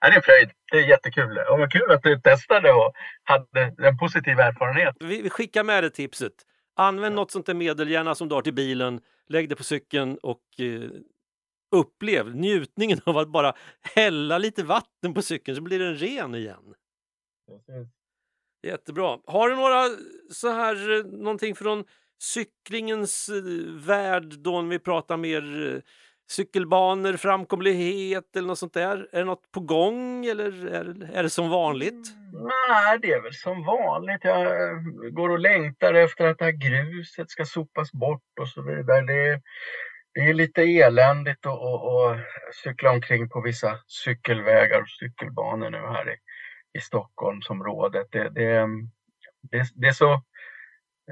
[0.00, 0.50] ja, det är en fröjd.
[0.72, 1.38] Det är jättekul.
[1.38, 2.92] Och vad kul att du testade och
[3.24, 4.96] hade en positiv erfarenhet.
[5.00, 6.32] Vi, vi skickar med det tipset.
[6.76, 9.00] Använd något sånt där medel, gärna som du har till bilen.
[9.28, 10.90] Lägg det på cykeln och eh,
[11.70, 13.54] upplev njutningen av att bara
[13.94, 16.74] hälla lite vatten på cykeln så blir den ren igen.
[18.62, 19.18] Jättebra.
[19.26, 19.84] Har du några
[20.30, 21.84] så här, eh, någonting från
[22.18, 23.42] cyklingens eh,
[23.86, 25.80] värld då när vi pratar mer eh,
[26.30, 29.08] cykelbanor, framkomlighet eller något sånt där?
[29.12, 32.08] Är det något på gång eller är, är det som vanligt?
[32.32, 34.20] Nej, det är väl som vanligt.
[34.22, 34.76] Jag eh,
[35.10, 39.00] går och längtar efter att det här gruset ska sopas bort och så vidare.
[39.00, 39.40] Det är,
[40.14, 45.78] det är lite eländigt att, att, att cykla omkring på vissa cykelvägar och cykelbanor nu
[45.78, 46.16] här i,
[46.78, 48.06] i Stockholmsområdet.
[48.10, 48.66] Det, det,
[49.50, 50.22] det, det är så,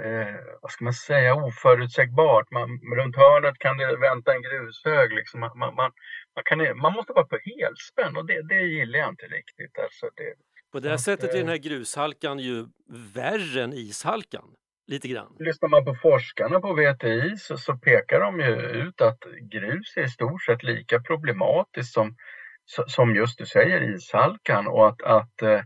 [0.00, 2.50] eh, vad ska man säga, oförutsägbart.
[2.50, 5.12] Man, runt hörnet kan det vänta en grushög.
[5.12, 5.40] Liksom.
[5.40, 5.90] Man, man, man,
[6.34, 9.78] man, kan, man måste vara på helspänn och det, det gillar jag inte riktigt.
[9.78, 10.34] Alltså det,
[10.72, 12.66] På det här sättet är den här grushalkan ju
[13.14, 14.44] värre än ishalkan.
[14.86, 15.36] Lite grann.
[15.38, 20.04] Lyssnar man på forskarna på VTI så, så pekar de ju ut att grus är
[20.04, 22.16] i stort sett lika problematiskt som,
[22.76, 25.60] so- som just du säger ishalkan och att, att eh,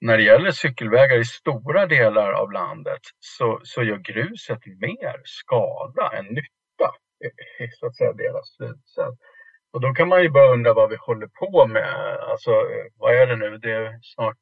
[0.00, 6.10] när det gäller cykelvägar i stora delar av landet så, så gör gruset mer skada
[6.18, 6.90] än nytta.
[7.80, 9.18] Så att säga deras slutsats.
[9.72, 12.18] Och då kan man ju bara undra vad vi håller på med.
[12.20, 12.50] Alltså,
[12.96, 13.58] vad är det nu?
[13.58, 14.38] Det är snart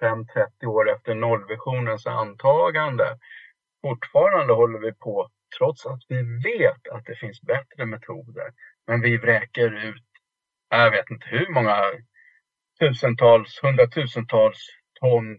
[0.00, 3.18] 25-30 år efter nollvisionens antagande.
[3.82, 8.52] Fortfarande håller vi på, trots att vi vet att det finns bättre metoder.
[8.86, 10.04] Men vi vräker ut,
[10.70, 11.76] jag vet inte hur många
[12.80, 14.58] tusentals, hundratusentals
[15.00, 15.38] ton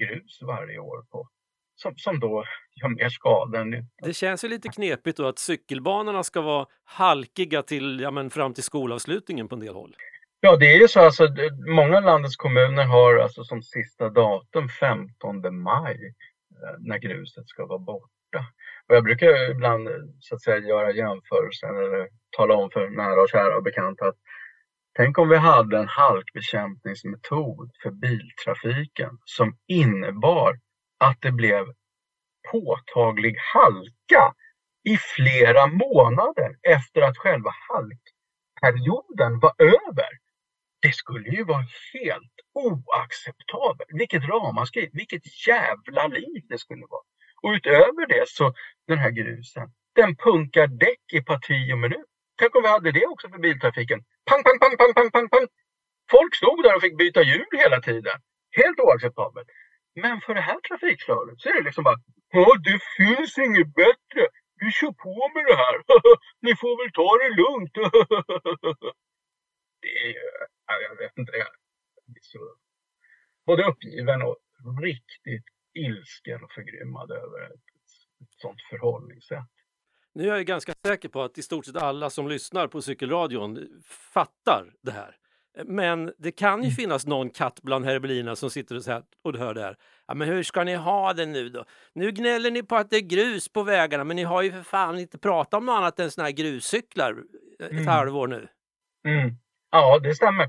[0.00, 1.28] grus varje år på.
[1.74, 2.44] Som, som då
[2.82, 3.86] gör mer skada än nytta.
[4.02, 8.54] Det känns ju lite knepigt då att cykelbanorna ska vara halkiga till, ja, men fram
[8.54, 9.96] till skolavslutningen på en del håll.
[10.40, 11.28] Ja, det är ju så alltså,
[11.66, 16.14] många landets kommuner har alltså som sista datum 15 maj
[16.50, 18.46] eh, när gruset ska vara borta.
[18.88, 19.88] Och jag brukar ibland
[20.20, 24.16] så att säga göra jämförelsen eller tala om för nära och kära och bekanta att
[24.96, 30.58] tänk om vi hade en halkbekämpningsmetod för biltrafiken som innebar
[30.98, 31.66] att det blev
[32.52, 34.34] påtaglig halka
[34.84, 40.10] i flera månader efter att själva halkperioden var över.
[40.80, 43.90] Det skulle ju vara helt oacceptabelt.
[43.92, 47.02] Vilket ramaskri, vilket jävla liv det skulle vara.
[47.42, 48.54] Och utöver det så
[48.86, 52.15] den här grusen, den punkar däck i parti och minut.
[52.38, 54.00] Tänk om vi hade det också för biltrafiken.
[54.30, 55.46] Pang, pang, pang, pang, pang, pang, pang.
[56.10, 58.18] Folk stod där och fick byta hjul hela tiden.
[58.50, 59.48] Helt oacceptabelt.
[59.94, 64.22] Men för det här trafikslaget så är det liksom bara, ja det finns inget bättre.
[64.60, 65.76] Vi kör på med det här.
[66.46, 67.74] Ni får väl ta det lugnt.
[69.82, 70.24] det är ju,
[70.88, 71.48] jag vet inte, jag
[72.06, 72.38] blir så
[73.46, 74.36] både uppgiven och
[74.82, 75.44] riktigt
[75.74, 77.66] ilsken och förgrymmad över ett,
[78.22, 79.55] ett sånt förhållningssätt.
[80.16, 82.82] Nu är jag ju ganska säker på att i stort sett alla som lyssnar på
[82.82, 83.58] cykelradion
[84.12, 85.16] fattar det här.
[85.64, 89.36] Men det kan ju finnas någon katt bland herrebelierna som sitter och, så här, och
[89.38, 89.76] hör det här.
[90.06, 91.64] Ja, men hur ska ni ha det nu då?
[91.94, 94.62] Nu gnäller ni på att det är grus på vägarna men ni har ju för
[94.62, 97.16] fan inte pratat om något annat än såna här gruscyklar
[97.60, 97.86] ett Mm.
[97.86, 98.48] halvår nu.
[99.08, 99.30] Mm.
[99.70, 100.46] Ja, det stämmer.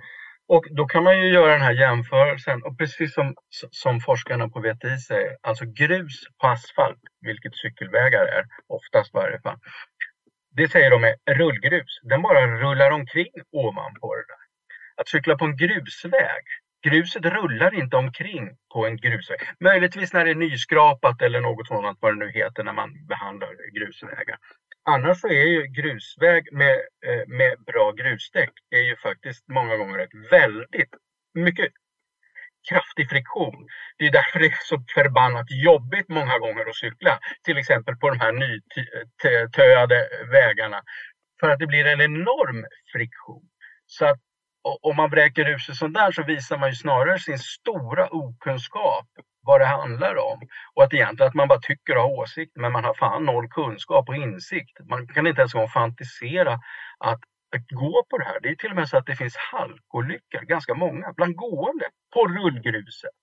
[0.48, 3.36] Och då kan man ju göra den här jämförelsen och precis som,
[3.72, 9.42] som forskarna på VTI säger, alltså grus på asfalt, vilket cykelvägar är, oftast i varje
[9.42, 9.60] fall.
[10.52, 12.00] Det säger de är rullgrus.
[12.04, 14.44] Den bara rullar omkring ovanpå det där.
[15.02, 16.44] Att cykla på en grusväg,
[16.89, 19.39] gruset rullar inte omkring på en grusväg.
[19.60, 23.50] Möjligtvis när det är nyskrapat eller något sådant, vad det nu heter när man behandlar
[23.80, 24.38] grusvägar.
[24.86, 26.76] Annars så är ju grusväg med,
[27.08, 30.93] eh, med bra grusdäck är ju faktiskt många gånger ett väldigt
[31.34, 31.71] mycket
[32.69, 33.67] kraftig friktion.
[33.97, 37.19] Det är därför det är så förbannat jobbigt många gånger att cykla.
[37.43, 40.82] Till exempel på de här nytöade vägarna.
[41.39, 43.43] För att det blir en enorm friktion.
[43.86, 44.19] Så att
[44.82, 49.08] om man vräker ur sig sånt där så visar man ju snarare sin stora okunskap
[49.41, 50.39] vad det handlar om.
[50.73, 53.47] Och att egentligen att man bara tycker och har åsikter men man har fan noll
[53.49, 54.80] kunskap och insikt.
[54.89, 56.53] Man kan inte ens en gång fantisera
[56.97, 57.21] att,
[57.56, 58.39] att gå på det här.
[58.39, 62.27] Det är till och med så att det finns halkolyckor, ganska många, bland gående på
[62.27, 63.19] rullgruset.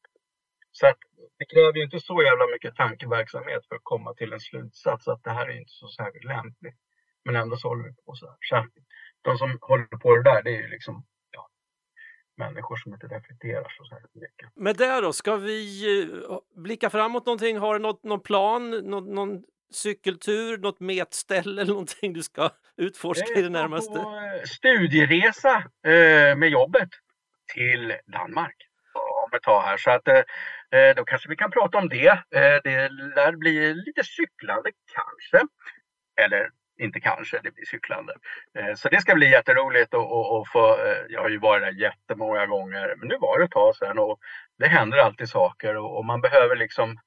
[0.72, 0.98] Så att
[1.38, 5.22] det kräver ju inte så jävla mycket tankeverksamhet för att komma till en slutsats att
[5.24, 6.78] det här är inte så särskilt lämpligt.
[7.24, 8.36] Men ändå så håller vi på så här.
[8.40, 8.66] Så
[9.22, 11.04] de som håller på det där, det är ju liksom
[12.36, 14.48] människor som inte reflekterar så särskilt mycket.
[14.56, 17.58] Men där då, ska vi eh, blicka framåt någonting?
[17.58, 19.42] Har du något, någon plan, någon, någon
[19.72, 23.92] cykeltur, något metställe eller någonting du ska utforska i det ska närmaste?
[23.92, 26.88] på eh, studieresa eh, med jobbet
[27.54, 28.56] till Danmark
[29.24, 29.76] om ett tag här.
[29.76, 30.22] Så att eh,
[30.70, 32.08] eh, då kanske vi kan prata om det.
[32.08, 35.48] Eh, det lär bli lite cyklande kanske.
[36.20, 38.14] Eller inte kanske, det blir cyklande.
[38.58, 41.62] Eh, så det ska bli jätteroligt och, och, och få, eh, jag har ju varit
[41.62, 44.18] där jättemånga gånger men nu var det ett tag sedan och
[44.58, 46.98] det händer alltid saker och, och man behöver liksom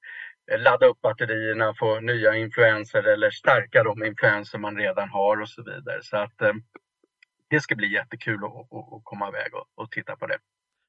[0.51, 5.49] eh, ladda upp batterierna, få nya influenser eller stärka de influenser man redan har och
[5.49, 5.99] så vidare.
[6.03, 6.41] Så att
[7.49, 8.67] det ska bli jättekul att,
[9.03, 10.37] komma iväg och, och titta på det.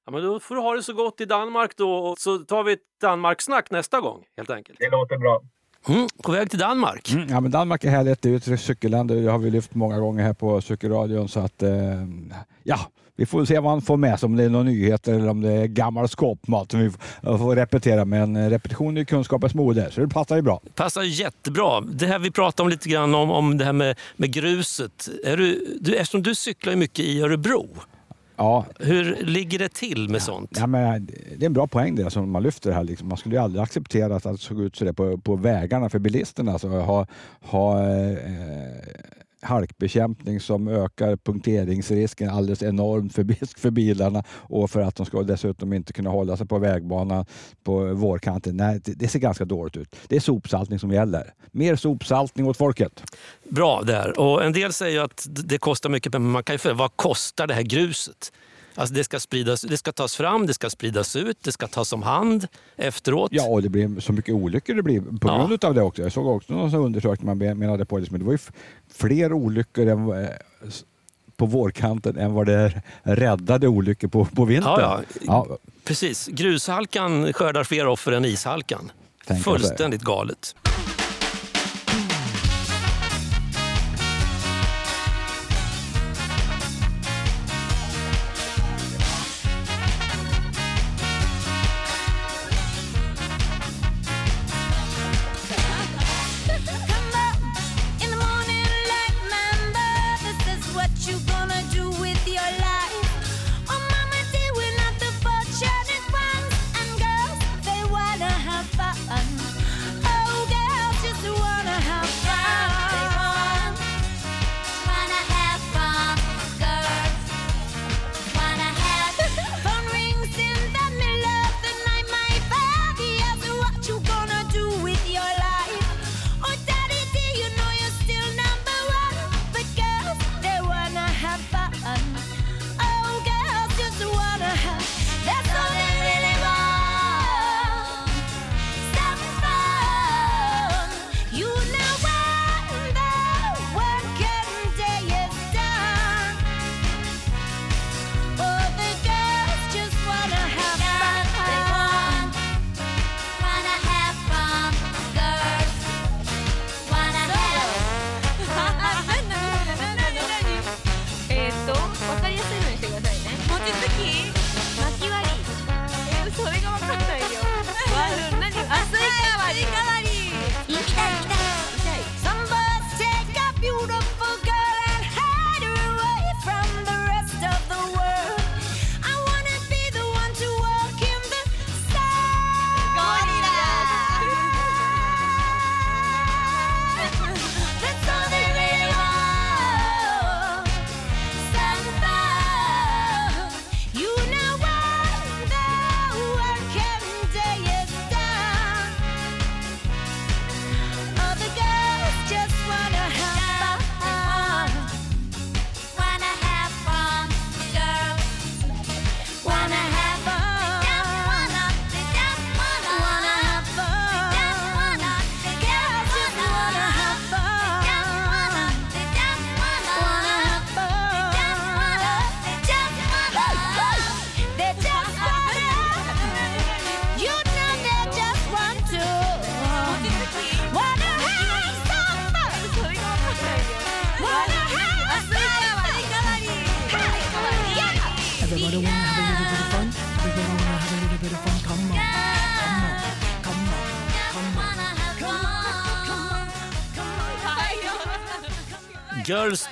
[0.05, 2.65] Ja, men då får du ha det så gott i Danmark då och så tar
[2.65, 4.79] vi ett Danmark-snack nästa gång helt enkelt.
[4.79, 5.43] Det låter bra.
[5.89, 7.11] Mm, på väg till Danmark.
[7.13, 8.23] Mm, ja, men Danmark är härligt.
[8.23, 9.11] Det är ett cykelland.
[9.11, 11.29] Det har vi lyft många gånger här på Cykelradion.
[11.29, 11.71] Så att, eh,
[12.63, 12.79] ja,
[13.17, 14.27] vi får se vad man får med sig.
[14.27, 16.91] Om det är några nyheter eller om det är gammal skåpmat som vi
[17.23, 18.05] får repetera.
[18.05, 20.61] Men eh, repetition är kunskapens moder, så det passar ju bra.
[20.75, 21.81] Passar jättebra.
[21.81, 25.09] Det här vi pratade om lite grann om, om det här med, med gruset.
[25.25, 27.67] Är du, du, eftersom du cyklar mycket i Örebro,
[28.39, 30.57] Ja, hur ligger det till med sånt?
[30.61, 32.85] Ja, men det är en bra poäng det som man lyfter här.
[32.85, 33.09] Liksom.
[33.09, 35.99] Man skulle ju aldrig acceptera att det såg ut så där på, på vägarna för
[35.99, 36.53] bilisterna.
[36.53, 37.07] Alltså, ha
[37.41, 38.17] ha eh,
[39.41, 45.73] halkbekämpning som ökar punkteringsrisken alldeles enormt för, för bilarna och för att de ska dessutom
[45.73, 47.27] inte kunna hålla sig på vägbanan
[47.65, 48.57] på vårkanten.
[48.57, 49.97] Nej, det, det ser ganska dåligt ut.
[50.09, 51.35] Det är sopsaltning som gäller.
[51.53, 53.03] Mer sopsaltning åt folket.
[53.49, 54.21] Bra där.
[54.21, 57.47] Och en del säger att det kostar mycket men man kan ju fråga vad kostar
[57.47, 58.33] det här gruset?
[58.79, 61.93] Alltså det ska, spridas, det ska tas fram, det ska spridas ut, det ska tas
[61.93, 63.29] om hand efteråt.
[63.33, 65.47] Ja, och det blir så mycket olyckor det blir på Ja.
[65.47, 66.03] grund av det också.
[66.03, 68.39] Jag såg också någon undersökning man men- menade på det, men det var ju
[68.95, 70.29] fler olyckor än, eh,
[71.37, 74.81] på vårkanten än vad det är räddade olyckor på, på vintern.
[74.81, 75.47] Ja, ja.
[75.49, 76.27] Ja, Precis.
[76.27, 78.91] Grushalkan skördar fler offer än ishalkan.
[79.27, 80.55] Tänk Fullständigt galet.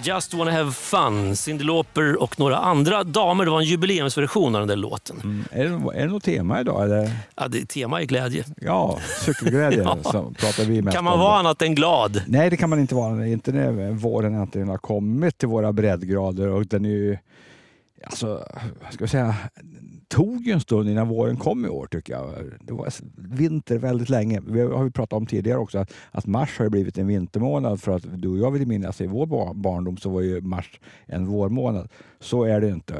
[0.06, 3.44] Just Wanna Have Fun, Cyndi Lauper och några andra damer.
[3.44, 5.20] Det var en jubileumsversion av den där låten.
[5.24, 5.44] Mm.
[5.50, 6.84] Är, det, är det något tema idag?
[6.84, 7.10] Eller?
[7.36, 8.44] Ja, det, tema är glädje.
[8.60, 9.98] Ja, cykelglädje Ja.
[10.02, 11.20] som pratar vi mest Kan man om.
[11.20, 12.22] vara annat än glad?
[12.26, 13.26] Nej, det kan man inte vara.
[13.26, 16.48] Inte när våren äntligen har kommit till våra breddgrader.
[16.48, 17.18] Och den är ju,
[18.04, 18.44] alltså,
[18.90, 19.34] ska jag säga,
[20.08, 22.30] tog ju en stund innan våren kom i år tycker jag.
[22.60, 24.42] Det var vinter väldigt länge.
[24.46, 27.96] Vi har ju pratat om tidigare också att, att mars har blivit en vintermånad för
[27.96, 31.26] att du och jag vill minnas i vår bar- barndom så var ju mars en
[31.26, 31.88] vårmånad.
[32.20, 32.94] Så är det inte.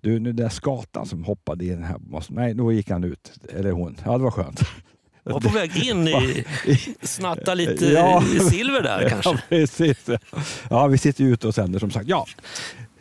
[0.00, 1.96] Du, nu den där skatan som hoppade in här.
[2.28, 3.32] Nej, då gick han ut.
[3.54, 3.96] Eller hon.
[4.04, 4.60] Ja, det var skönt.
[5.24, 6.44] Var på väg in i...
[7.02, 8.22] Snatta lite Ja.
[8.50, 9.30] silver där kanske.
[9.30, 10.08] Ja, precis.
[10.70, 12.08] Ja, vi sitter ute och sänder som sagt.
[12.08, 12.26] Ja.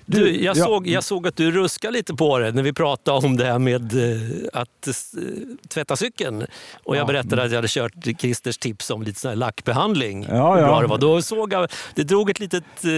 [0.10, 0.64] Du, jag, ja.
[0.66, 3.60] såg, jag såg att du ruskade lite på det när vi pratade om det här
[3.60, 4.20] med eh,
[4.54, 4.94] att eh,
[5.70, 6.46] tvätta cykeln.
[6.84, 7.06] Och jag Ja.
[7.08, 10.24] berättade att jag hade kört Christers tips om lite sån här lackbehandling.
[10.24, 10.68] Ja, ja.
[10.68, 10.98] bra det, var.
[10.98, 12.92] Då såg jag, det drog ett litet eh,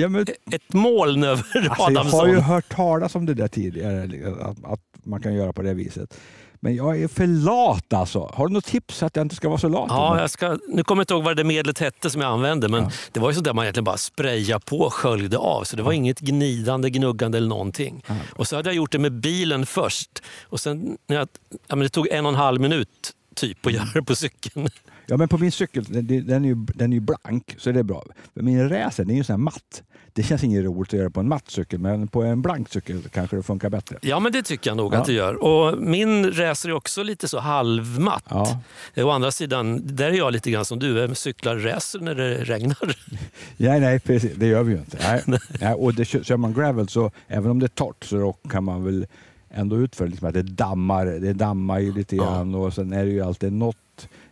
[0.00, 2.20] Ja, men- ett moln över Alltså, jag Adamsson.
[2.20, 4.02] har ju hört talas om det där tidigare,
[4.40, 6.18] att, att man kan göra på det viset.
[6.62, 8.30] Men jag är för lat alltså.
[8.34, 9.86] Har du något tips att jag inte ska vara så lat?
[9.88, 12.68] Ja, jag ska, nu kommer jag inte ihåg vad det medlet hette som jag använde,
[12.68, 15.64] men det var ju sånt där man egentligen bara sprayade på och sköljde av.
[15.64, 18.04] Så det var inget gnidande, gnuggande eller någonting.
[18.36, 20.22] Och så hade jag gjort det med bilen först.
[20.42, 23.72] Och sen, när jag, ja, men det tog en och en halv minut typ att
[23.72, 24.68] göra det på cykeln.
[25.10, 27.82] Ja, men på min cykel, den, är ju, den är ju blank, så det är
[27.82, 28.04] bra.
[28.34, 29.82] Men min racer, den är ju sån här matt.
[30.12, 33.02] Det känns inget roligt att göra på en matt cykel, men på en blank cykel
[33.12, 33.98] kanske det funkar bättre.
[34.02, 34.98] Ja, men det tycker jag nog Ja.
[34.98, 35.34] att det gör.
[35.44, 38.24] Och min racer är också lite så halvmatt.
[38.30, 38.60] Ja.
[38.94, 42.14] Eh, Å andra sidan, där är jag lite grann som du, jag cyklar racer när
[42.14, 42.96] det regnar.
[43.56, 44.32] Nej, nej, precis.
[44.36, 44.98] Det gör vi ju inte.
[45.26, 45.38] Nej.
[45.60, 48.84] Nej, och det, kör man gravel så, även om det är torrt, så kan man
[48.84, 49.06] väl
[49.50, 52.22] ändå utföra liksom att det dammar, det dammar ju lite Ja.
[52.24, 53.76] grann och sen är det ju alltid något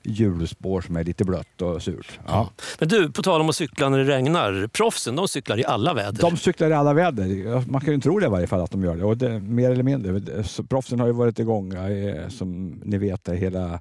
[0.09, 2.21] hjulspår som är lite blött och surt.
[2.27, 2.51] Ja.
[2.79, 4.67] Men du, på tal om att cykla när det regnar.
[4.73, 6.21] Proffsen, de cyklar i alla väder.
[6.21, 7.71] De cyklar i alla väder.
[7.71, 9.05] Man kan ju tro det i varje fall att de gör det.
[9.05, 10.21] Och det mer eller mindre.
[10.69, 13.81] Proffsen har ju varit igång, eh, som ni vet, hela,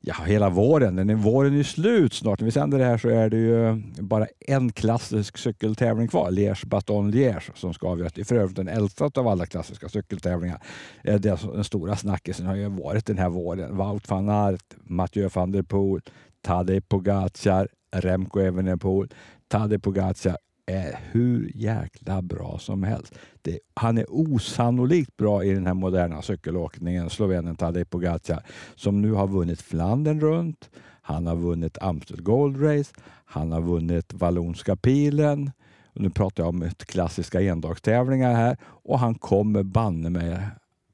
[0.00, 0.94] ja, hela våren.
[0.94, 2.40] Men våren är ju slut snart.
[2.40, 6.30] När vi sänder det här så är det ju eh, bara en klassisk cykeltävling kvar.
[6.30, 8.12] Liège Baton Liège som ska avgöras.
[8.12, 10.62] Det är för övrigt den äldsta av alla klassiska cykeltävlingar.
[11.04, 13.76] Eh, det är alltså den stora snackisen har ju varit den här våren.
[13.76, 16.00] Wout van Aert, Mathieu van der Poel,
[16.42, 19.08] Tadej Pogacar, Remco Evenepoel.
[19.48, 20.36] Tadej Pogacar
[20.70, 23.14] är hur jäkla bra som helst.
[23.42, 28.42] Det, han är osannolikt bra i den här moderna cykelåkningen, slovenen Tadej Pogacar,
[28.74, 30.70] som nu har vunnit Flandern runt.
[31.02, 32.92] Han har vunnit Amstel Gold Race.
[33.24, 35.50] Han har vunnit Vallonska pilen.
[35.92, 40.38] Nu pratar jag om klassiska endagstävlingar här och han kommer banne mig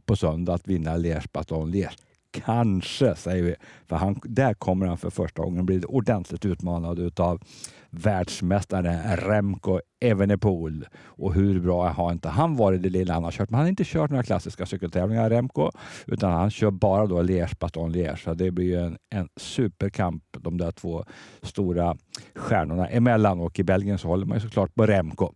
[0.07, 2.06] på söndag att vinna Liège Baton Liège.
[2.45, 3.55] Kanske, säger vi.
[3.87, 7.43] För han, där kommer han för första gången bli ordentligt utmanad utav
[7.91, 10.87] världsmästaren Remco Evenepoel.
[11.05, 13.51] Och hur bra har inte han varit det lilla han har kört?
[13.51, 15.71] Men han har inte kört några klassiska cykeltävlingar, Remco,
[16.07, 18.25] utan han kör bara då Liège Baton Liège.
[18.25, 21.05] Så det blir ju en, en superkamp de där två
[21.43, 21.97] stora
[22.35, 23.41] stjärnorna emellan.
[23.41, 25.33] Och i Belgien så håller man ju såklart på Remco.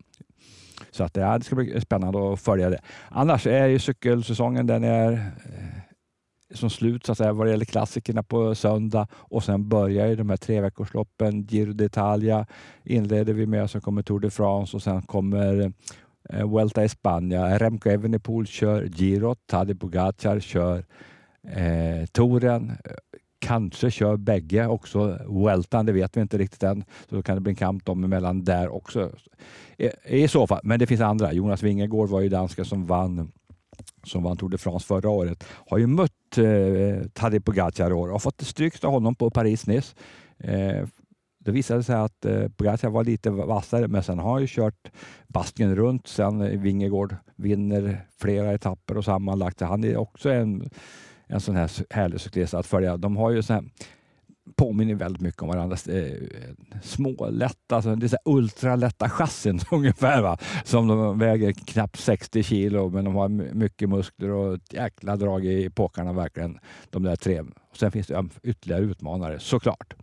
[0.90, 2.80] Så att, ja, det ska bli spännande att följa det.
[3.08, 5.79] Annars är ju cykelsäsongen den är eh,
[6.50, 10.16] som slut så att säga vad det gäller klassikerna på söndag och sen börjar ju
[10.16, 11.42] de här tre veckorsloppen.
[11.42, 12.46] Giro d'Italia
[12.84, 15.72] inleder vi med, Sen kommer Tour de France och sen kommer
[16.28, 17.58] eh, Vuelta i Spanien.
[17.58, 20.84] Remco Evenepoel kör Giro, Tadej Pogacar kör
[21.48, 22.72] eh, touren.
[23.38, 26.84] Kanske kör bägge också Weltan, det vet vi inte riktigt än.
[27.08, 29.10] Så då kan det bli en kamp dem emellan där också.
[29.76, 31.32] I, I så fall, men det finns andra.
[31.32, 33.32] Jonas Vingegård var ju danska som vann
[34.04, 38.06] som vann Tour de France förra året, har ju mött eh, Tadej Pogacar i år
[38.06, 39.94] och har fått stryk av honom på Paris-Nice.
[40.38, 40.86] Eh,
[41.44, 44.90] det visade sig att eh, Pogacar var lite vassare, men sen har han ju kört
[45.28, 49.60] Basken runt sen Vingegård vinner flera etapper och sammanlagt.
[49.60, 50.70] Han är också en,
[51.26, 52.96] en sån här härlig cyklist att följa.
[52.96, 53.64] De har ju sån här
[54.56, 55.76] påminner väldigt mycket om varandra.
[55.88, 56.12] Eh,
[56.82, 60.22] små, lätta, alltså, det är så ultralätta chassin ungefär.
[60.22, 60.38] Va?
[60.64, 65.46] Som de väger knappt 60 kilo, men de har mycket muskler och ett jäkla drag
[65.46, 66.58] i påkarna verkligen.
[66.90, 67.40] De där tre.
[67.40, 69.94] Och sen finns det ytterligare utmanare, såklart.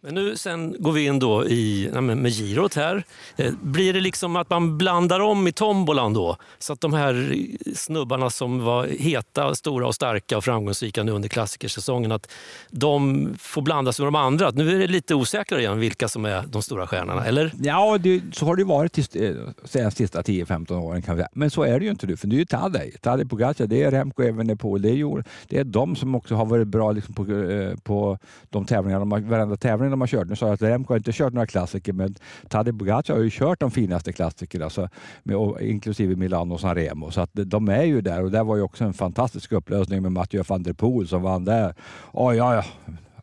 [0.00, 3.04] Men nu sen går vi in då i, med girot här.
[3.36, 6.36] Eh, blir det liksom att man blandar om i tombolan då?
[6.58, 7.36] Så att de här
[7.74, 12.30] snubbarna som var heta, stora och starka och framgångsrika nu under klassikersäsongen, att
[12.70, 14.48] de får blandas med de andra.
[14.48, 17.52] Att Nu är det lite osäkrare igen vilka som är de stora stjärnorna, eller?
[17.62, 19.30] Ja, det, så har det varit eh,
[19.72, 21.02] de sista 10-15 åren.
[21.02, 21.28] Kan vi säga.
[21.32, 22.94] Men så är det ju inte nu, för det är ju Tadej.
[23.00, 26.68] Tadej Pogacar, det är Remco Evenepoel, det är, det är de som också har varit
[26.68, 28.18] bra liksom på, eh, på
[28.50, 30.28] de tävlingarna, de har, varenda tävling de har kört.
[30.28, 32.14] Nu sa jag att Remco har inte kört några klassiker, men
[32.48, 34.88] Tadej Pogacar har ju kört de finaste klassikerna, alltså,
[35.22, 37.10] med, och, inklusive Milano och San Remo.
[37.10, 40.12] Så att de är ju där och det var ju också en fantastisk upplösning med
[40.12, 41.74] Mathieu van der Poel som vann där.
[42.12, 42.64] Oh, ja, ja.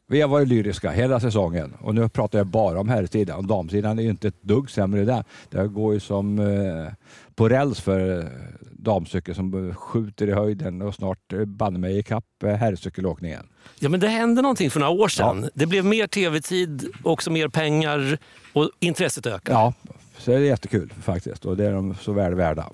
[0.07, 3.37] Vi har varit lyriska hela säsongen och nu pratar jag bara om herrsidan.
[3.37, 5.23] Och damsidan är ju inte ett dugg sämre där.
[5.49, 6.93] Det går ju som eh,
[7.35, 8.25] på räls för eh,
[8.83, 13.47] damcykel som skjuter i höjden och snart eh, banne mig ikapp eh, herrcykelåkningen.
[13.79, 15.49] Ja, men det hände någonting för några år sedan.
[15.53, 18.17] Det blev mer tv-tid, också mer pengar
[18.53, 19.59] och intresset ökade.
[19.59, 19.73] Ja,
[20.17, 22.69] så det är jättekul faktiskt och det är de så väl värda.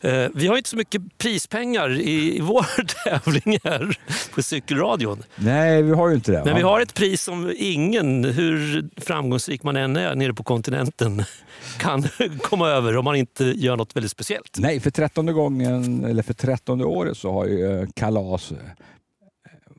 [0.00, 2.66] Eh, Vi har inte så mycket prispengar i i vår
[3.04, 3.98] tävling här
[4.34, 5.22] på cykelradion.
[5.36, 6.38] Nej, vi har ju inte det.
[6.44, 6.56] Men va?
[6.56, 11.22] vi har ett pris som ingen, hur framgångsrik man än är nere på kontinenten,
[11.78, 12.04] kan
[12.42, 14.56] komma över om man inte gör något väldigt speciellt.
[14.58, 18.58] Nej, för trettonde gången, eller för trettonde året så har ju eh, Kalas eh,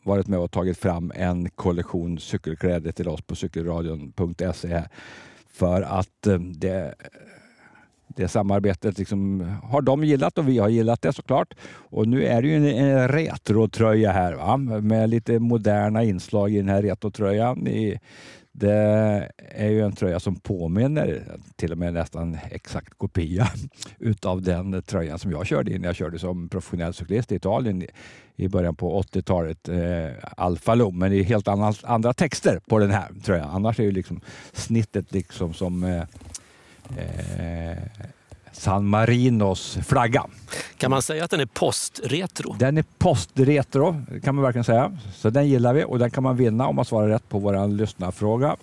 [0.04, 4.84] varit med och tagit fram en kollektion cykelkläder till oss på cykelradion.se.
[5.62, 6.95] För att eh, det,
[8.07, 11.53] det samarbetet liksom, har de gillat och vi har gillat det såklart.
[11.70, 14.57] Och nu är det ju en, en retrotröja här va?
[14.57, 17.68] med lite moderna inslag i den här retrotröjan.
[17.68, 17.99] I,
[18.62, 21.24] det är ju en tröja som påminner,
[21.55, 23.47] till och med nästan exakt kopia,
[23.99, 27.84] utav den tröjan som jag körde in när jag körde som professionell cyklist i Italien
[28.36, 29.70] i- början på 80-talet.
[29.70, 33.49] Eh, Alfa Lo, men det är helt andra, andra texter på den här tröjan.
[33.49, 34.22] Annars är ju liksom
[34.53, 36.03] snittet liksom som eh,
[36.97, 37.78] eh,
[38.62, 40.26] San Marinos flagga.
[40.78, 42.55] Kan man säga att den är postretro?
[42.59, 44.97] Den är postretro kan man verkligen säga.
[45.14, 47.68] Så den gillar vi och den kan man vinna om man svarar rätt på vår
[47.68, 48.55] lyssnarfråga.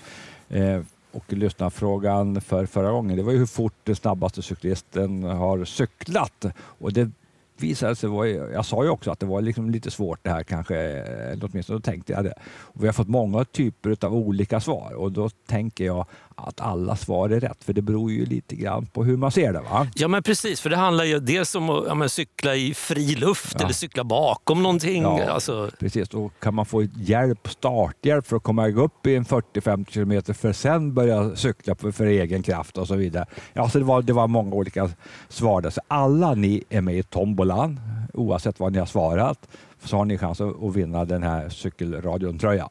[0.48, 0.80] Eh,
[1.12, 6.46] och lyssnarfrågan för förra gången, det var ju hur fort den snabbaste cyklisten har cyklat.
[6.58, 7.10] Och det
[7.56, 10.42] visade sig vara, jag sa ju också att det var liksom lite svårt det här
[10.42, 12.34] kanske, eller åtminstone då tänkte jag det.
[12.48, 16.06] Och vi har fått många typer av olika svar och då tänker jag
[16.46, 19.52] att alla svar är rätt, för det beror ju lite grann på hur man ser
[19.52, 19.60] det.
[19.60, 19.86] va?
[19.94, 23.54] Ja men precis, för det handlar ju dels om att ja, cykla i fri luft
[23.58, 23.64] Ja.
[23.64, 25.02] eller cykla bakom någonting.
[25.02, 25.30] Ja.
[25.30, 29.90] Alltså, Precis, då kan man få hjälp, starthjälp för att komma upp i en 40-50
[29.90, 33.26] kilometer för sen börja cykla för, för egen kraft och så vidare.
[33.52, 34.90] Ja, så det, var, det var många olika
[35.28, 35.70] svar där.
[35.70, 37.80] Så alla ni är med i tombolan,
[38.14, 39.48] oavsett vad ni har svarat,
[39.84, 42.68] så har ni chans att, att vinna den här cykelradion-tröjan.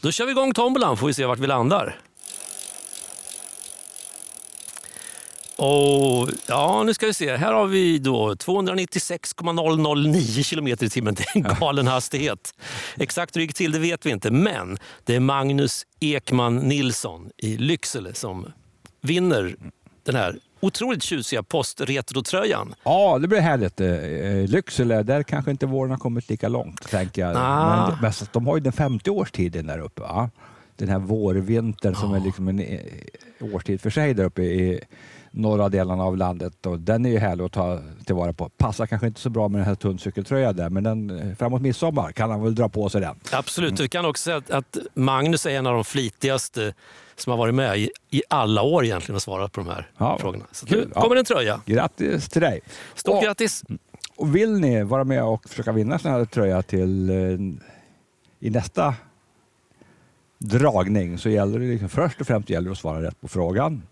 [0.00, 1.96] då kör vi igång tombolan får vi se vart vi landar.
[5.56, 7.36] Och, ja, nu ska vi se.
[7.36, 11.14] Här har vi då 296,009 kilometer i timmen.
[11.18, 12.54] Det är en galen hastighet.
[12.96, 17.30] Exakt hur det gick till det vet vi inte, men det är Magnus Ekman Nilsson
[17.36, 18.52] i Lycksele som
[19.00, 19.56] vinner
[20.02, 22.74] den här otroligt tjusiga postretrotröjan.
[22.84, 23.80] Ja, det blir härligt.
[23.80, 27.32] Eh, Lycksele, där kanske inte våren har kommit lika långt, tänker jag.
[27.36, 27.88] Ah.
[27.90, 30.02] Men, men de har ju den 50-årstiden där uppe.
[30.02, 30.30] Va?
[30.76, 32.80] Den här vårvintern som är liksom en eh,
[33.40, 34.80] årstid för sig där uppe i
[35.36, 36.66] norra delarna av landet.
[36.66, 38.48] Och den är ju härlig att ta tillvara på.
[38.48, 41.62] Passar kanske inte så bra med den här tunn cykeltröja där, men den, eh, framåt
[41.62, 43.16] midsommar kan han väl dra på sig den.
[43.32, 43.80] Absolut.
[43.80, 46.74] Vi kan också säga att, att Magnus är en av de flitigaste
[47.16, 50.18] som har varit med i, i alla år egentligen och svarat på de här Ja,
[50.20, 50.44] frågorna.
[50.52, 50.78] Så kul.
[50.78, 51.00] nu Ja.
[51.00, 51.60] kommer en tröja.
[51.66, 52.60] Grattis till dig!
[52.94, 53.62] Stort Och- grattis!
[54.16, 57.16] Och vill ni vara med och försöka vinna sån här tröja till eh,
[58.40, 58.94] i nästa
[60.38, 63.82] dragning så gäller det liksom, först och främst gäller det att svara rätt på frågan.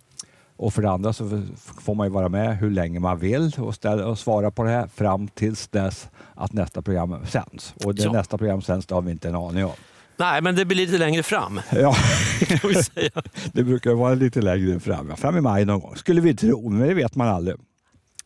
[0.57, 1.43] Och för det andra så
[1.81, 4.71] får man ju vara med hur länge man vill och, ställa, och svara på det
[4.71, 7.75] här fram tills dess att nästa program sänds.
[7.85, 8.13] Och det Ja.
[8.13, 9.71] nästa program sänds det har vi inte en aning om.
[10.17, 11.61] Nej, men det blir lite längre fram.
[11.73, 11.97] Ja,
[13.53, 15.17] det brukar vara lite längre fram.
[15.17, 17.57] Fram i maj någon gång, skulle vi tro, men det vet man aldrig.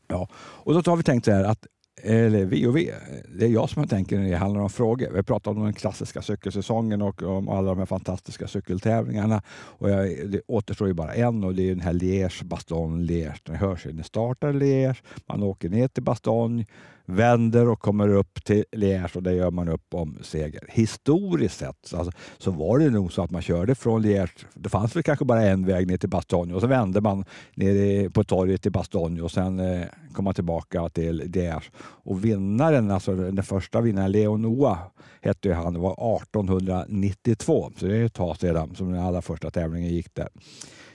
[0.08, 1.66] Ja, och då har vi tänkt så här att
[2.06, 2.92] eller vi och vi,
[3.38, 5.10] det är jag som tänker när det handlar om frågor.
[5.14, 9.42] Vi pratar om den klassiska cykelsäsongen och om alla de här fantastiska cykeltävlingarna.
[9.50, 13.40] Och jag, det återstår ju bara en och det är den här Liège, Bastogne, Liège.
[13.42, 13.92] Den hörs ju.
[13.92, 14.96] Ni startar Liège,
[15.26, 16.64] man åker ner till Bastogne,
[17.06, 20.60] vänder och kommer upp till Liège och där gör man upp om seger.
[20.68, 24.46] Historiskt sett så, alltså, så var det nog så att man körde från Liège.
[24.54, 28.08] Det fanns väl kanske bara en väg ner till Bastogne och så vände man ner
[28.08, 31.70] på torget till Bastogne och sen eh, kom man tillbaka till Liège.
[31.78, 34.78] Och vinnaren, alltså den första vinnaren, Leonoa
[35.20, 37.72] hette han, det var 1892.
[37.76, 40.28] Så det är ett tag sedan som den allra första tävlingen gick där.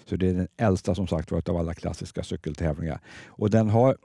[0.05, 2.99] Så det är den äldsta som sagt var av alla klassiska cykeltävlingar.
[3.27, 3.97] Och den har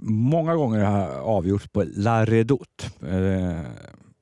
[0.00, 2.84] många gånger avgjorts på La Redoute.
[3.02, 3.60] Eh,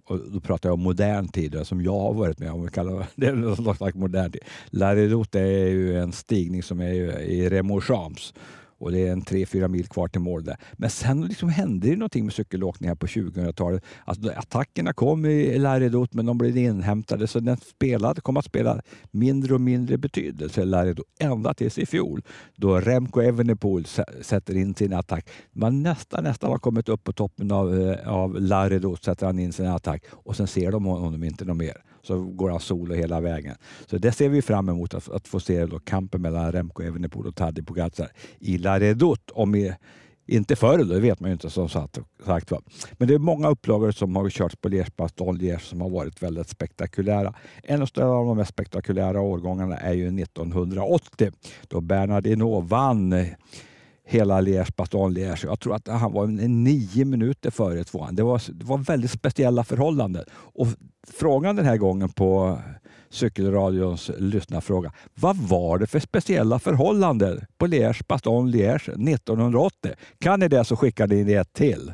[0.05, 2.63] och då pratar jag om modern tid, som jag har varit med om.
[2.63, 4.43] Vi kallar det är någon slags modern tid.
[4.71, 8.35] La Redoute är ju en stigning som är i Remorchamps
[8.79, 10.57] och det är en 3-4 mil kvar till mål där.
[10.73, 13.85] Men sen liksom hände det någonting med cykelåkning här på 2000-talet.
[14.05, 18.83] Alltså, attackerna kom i Laredot, men de blev inhämtade så den spelade, kom att spela
[19.11, 21.07] mindre och mindre betydelse, Laredot.
[21.21, 22.23] Ända tills i fjol
[22.57, 23.85] då Remco Evenepoel
[24.23, 25.29] sätter in sin attack.
[25.53, 29.53] Man nästan, nästan har kommit upp på toppen av, eh, av Laredot sätter han in
[29.53, 31.83] sin attack och sen ser de honom inte något mer.
[32.03, 33.57] Så går han solo hela vägen.
[33.87, 37.27] Så det ser vi fram emot att, att få se då, kampen mellan Remco Evenepoel
[37.27, 39.33] och Tadej Pogacar i La Redoute.
[39.33, 39.75] Om i,
[40.29, 42.63] inte förr, det vet man ju inte som sagt, sagt var.
[42.93, 46.23] Men det är många upplagor som har körts på Liège Bastogne Liège som har varit
[46.23, 47.35] väldigt spektakulära.
[47.63, 47.89] En av
[48.27, 51.33] de mest spektakulära årgångarna är ju 1980
[51.69, 53.15] då Bernard Hinault vann
[54.05, 55.47] hela Liège Bastogne Liège.
[55.47, 58.17] Jag tror att han var nio minuter före tvåan.
[58.17, 60.25] Det var, det var väldigt speciella förhållanden.
[60.33, 60.67] Och
[61.15, 62.59] frågan den här gången på
[63.11, 64.93] cykelradions lyssnarfråga.
[65.15, 69.93] Vad var det för speciella förhållanden på Liège Bastogne Liège 1980?
[70.19, 71.93] Kan ni det så skickar ni ett till.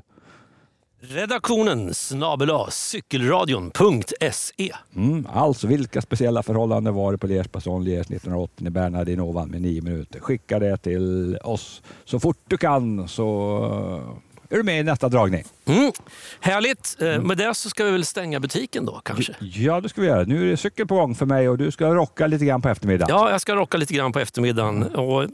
[1.01, 4.73] Redaktionen snabel cykelradion.se.
[4.97, 9.35] Mm, alltså vilka speciella förhållanden var det på Liège Bastogne Liège 1980 när Bernard Hinault
[9.35, 10.21] vann med nio minuter?
[10.21, 14.21] Skicka det till oss så fort du kan så
[14.55, 15.45] är du med i nästa dragning.
[15.67, 15.93] Mm.
[16.41, 16.97] Härligt!
[17.01, 19.35] Eh, Med det så ska vi väl stänga butiken då kanske?
[19.41, 20.23] Ja, det ska vi göra.
[20.25, 22.69] Nu är det cykel på gång för mig och du ska rocka lite grann på
[22.69, 23.17] eftermiddagen.
[23.17, 24.83] Ja, jag ska rocka lite grann på eftermiddagen.
[24.83, 25.27] Och,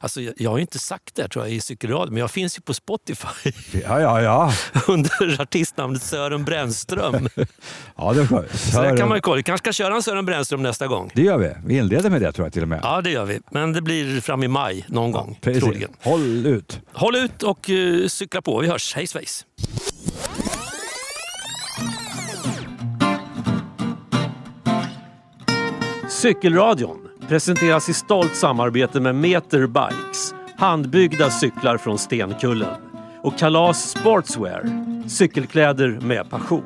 [0.00, 2.30] alltså, jag jag har ju inte sagt det här, tror jag, i cykelradio, men jag
[2.30, 4.52] finns ju på Spotify Ja, ja, ja.
[4.88, 7.28] under artistnamnet Sören Brännström.
[7.96, 8.42] ja det, ska.
[8.52, 9.36] Så där kan man ju kolla.
[9.36, 11.10] Vi kanske ska köra en Sören Brännström nästa gång.
[11.14, 11.52] det gör vi.
[11.64, 12.80] Vi inleder med det tror jag till och med.
[12.82, 13.40] Ja, det gör vi.
[13.50, 15.62] Men det blir fram i maj någon gång, Precis.
[15.62, 15.90] troligen.
[16.02, 16.80] Håll ut.
[16.92, 18.58] Håll ut och uh, cykla på.
[18.58, 18.94] Vi hörs.
[18.94, 19.46] Hej svejs!
[26.08, 32.74] Cykelradion presenteras i stolt samarbete med Meter Bikes, handbyggda cyklar från Stenkullen
[33.22, 34.64] och Kalas Sportswear,
[35.08, 36.62] cykelkläder med passion.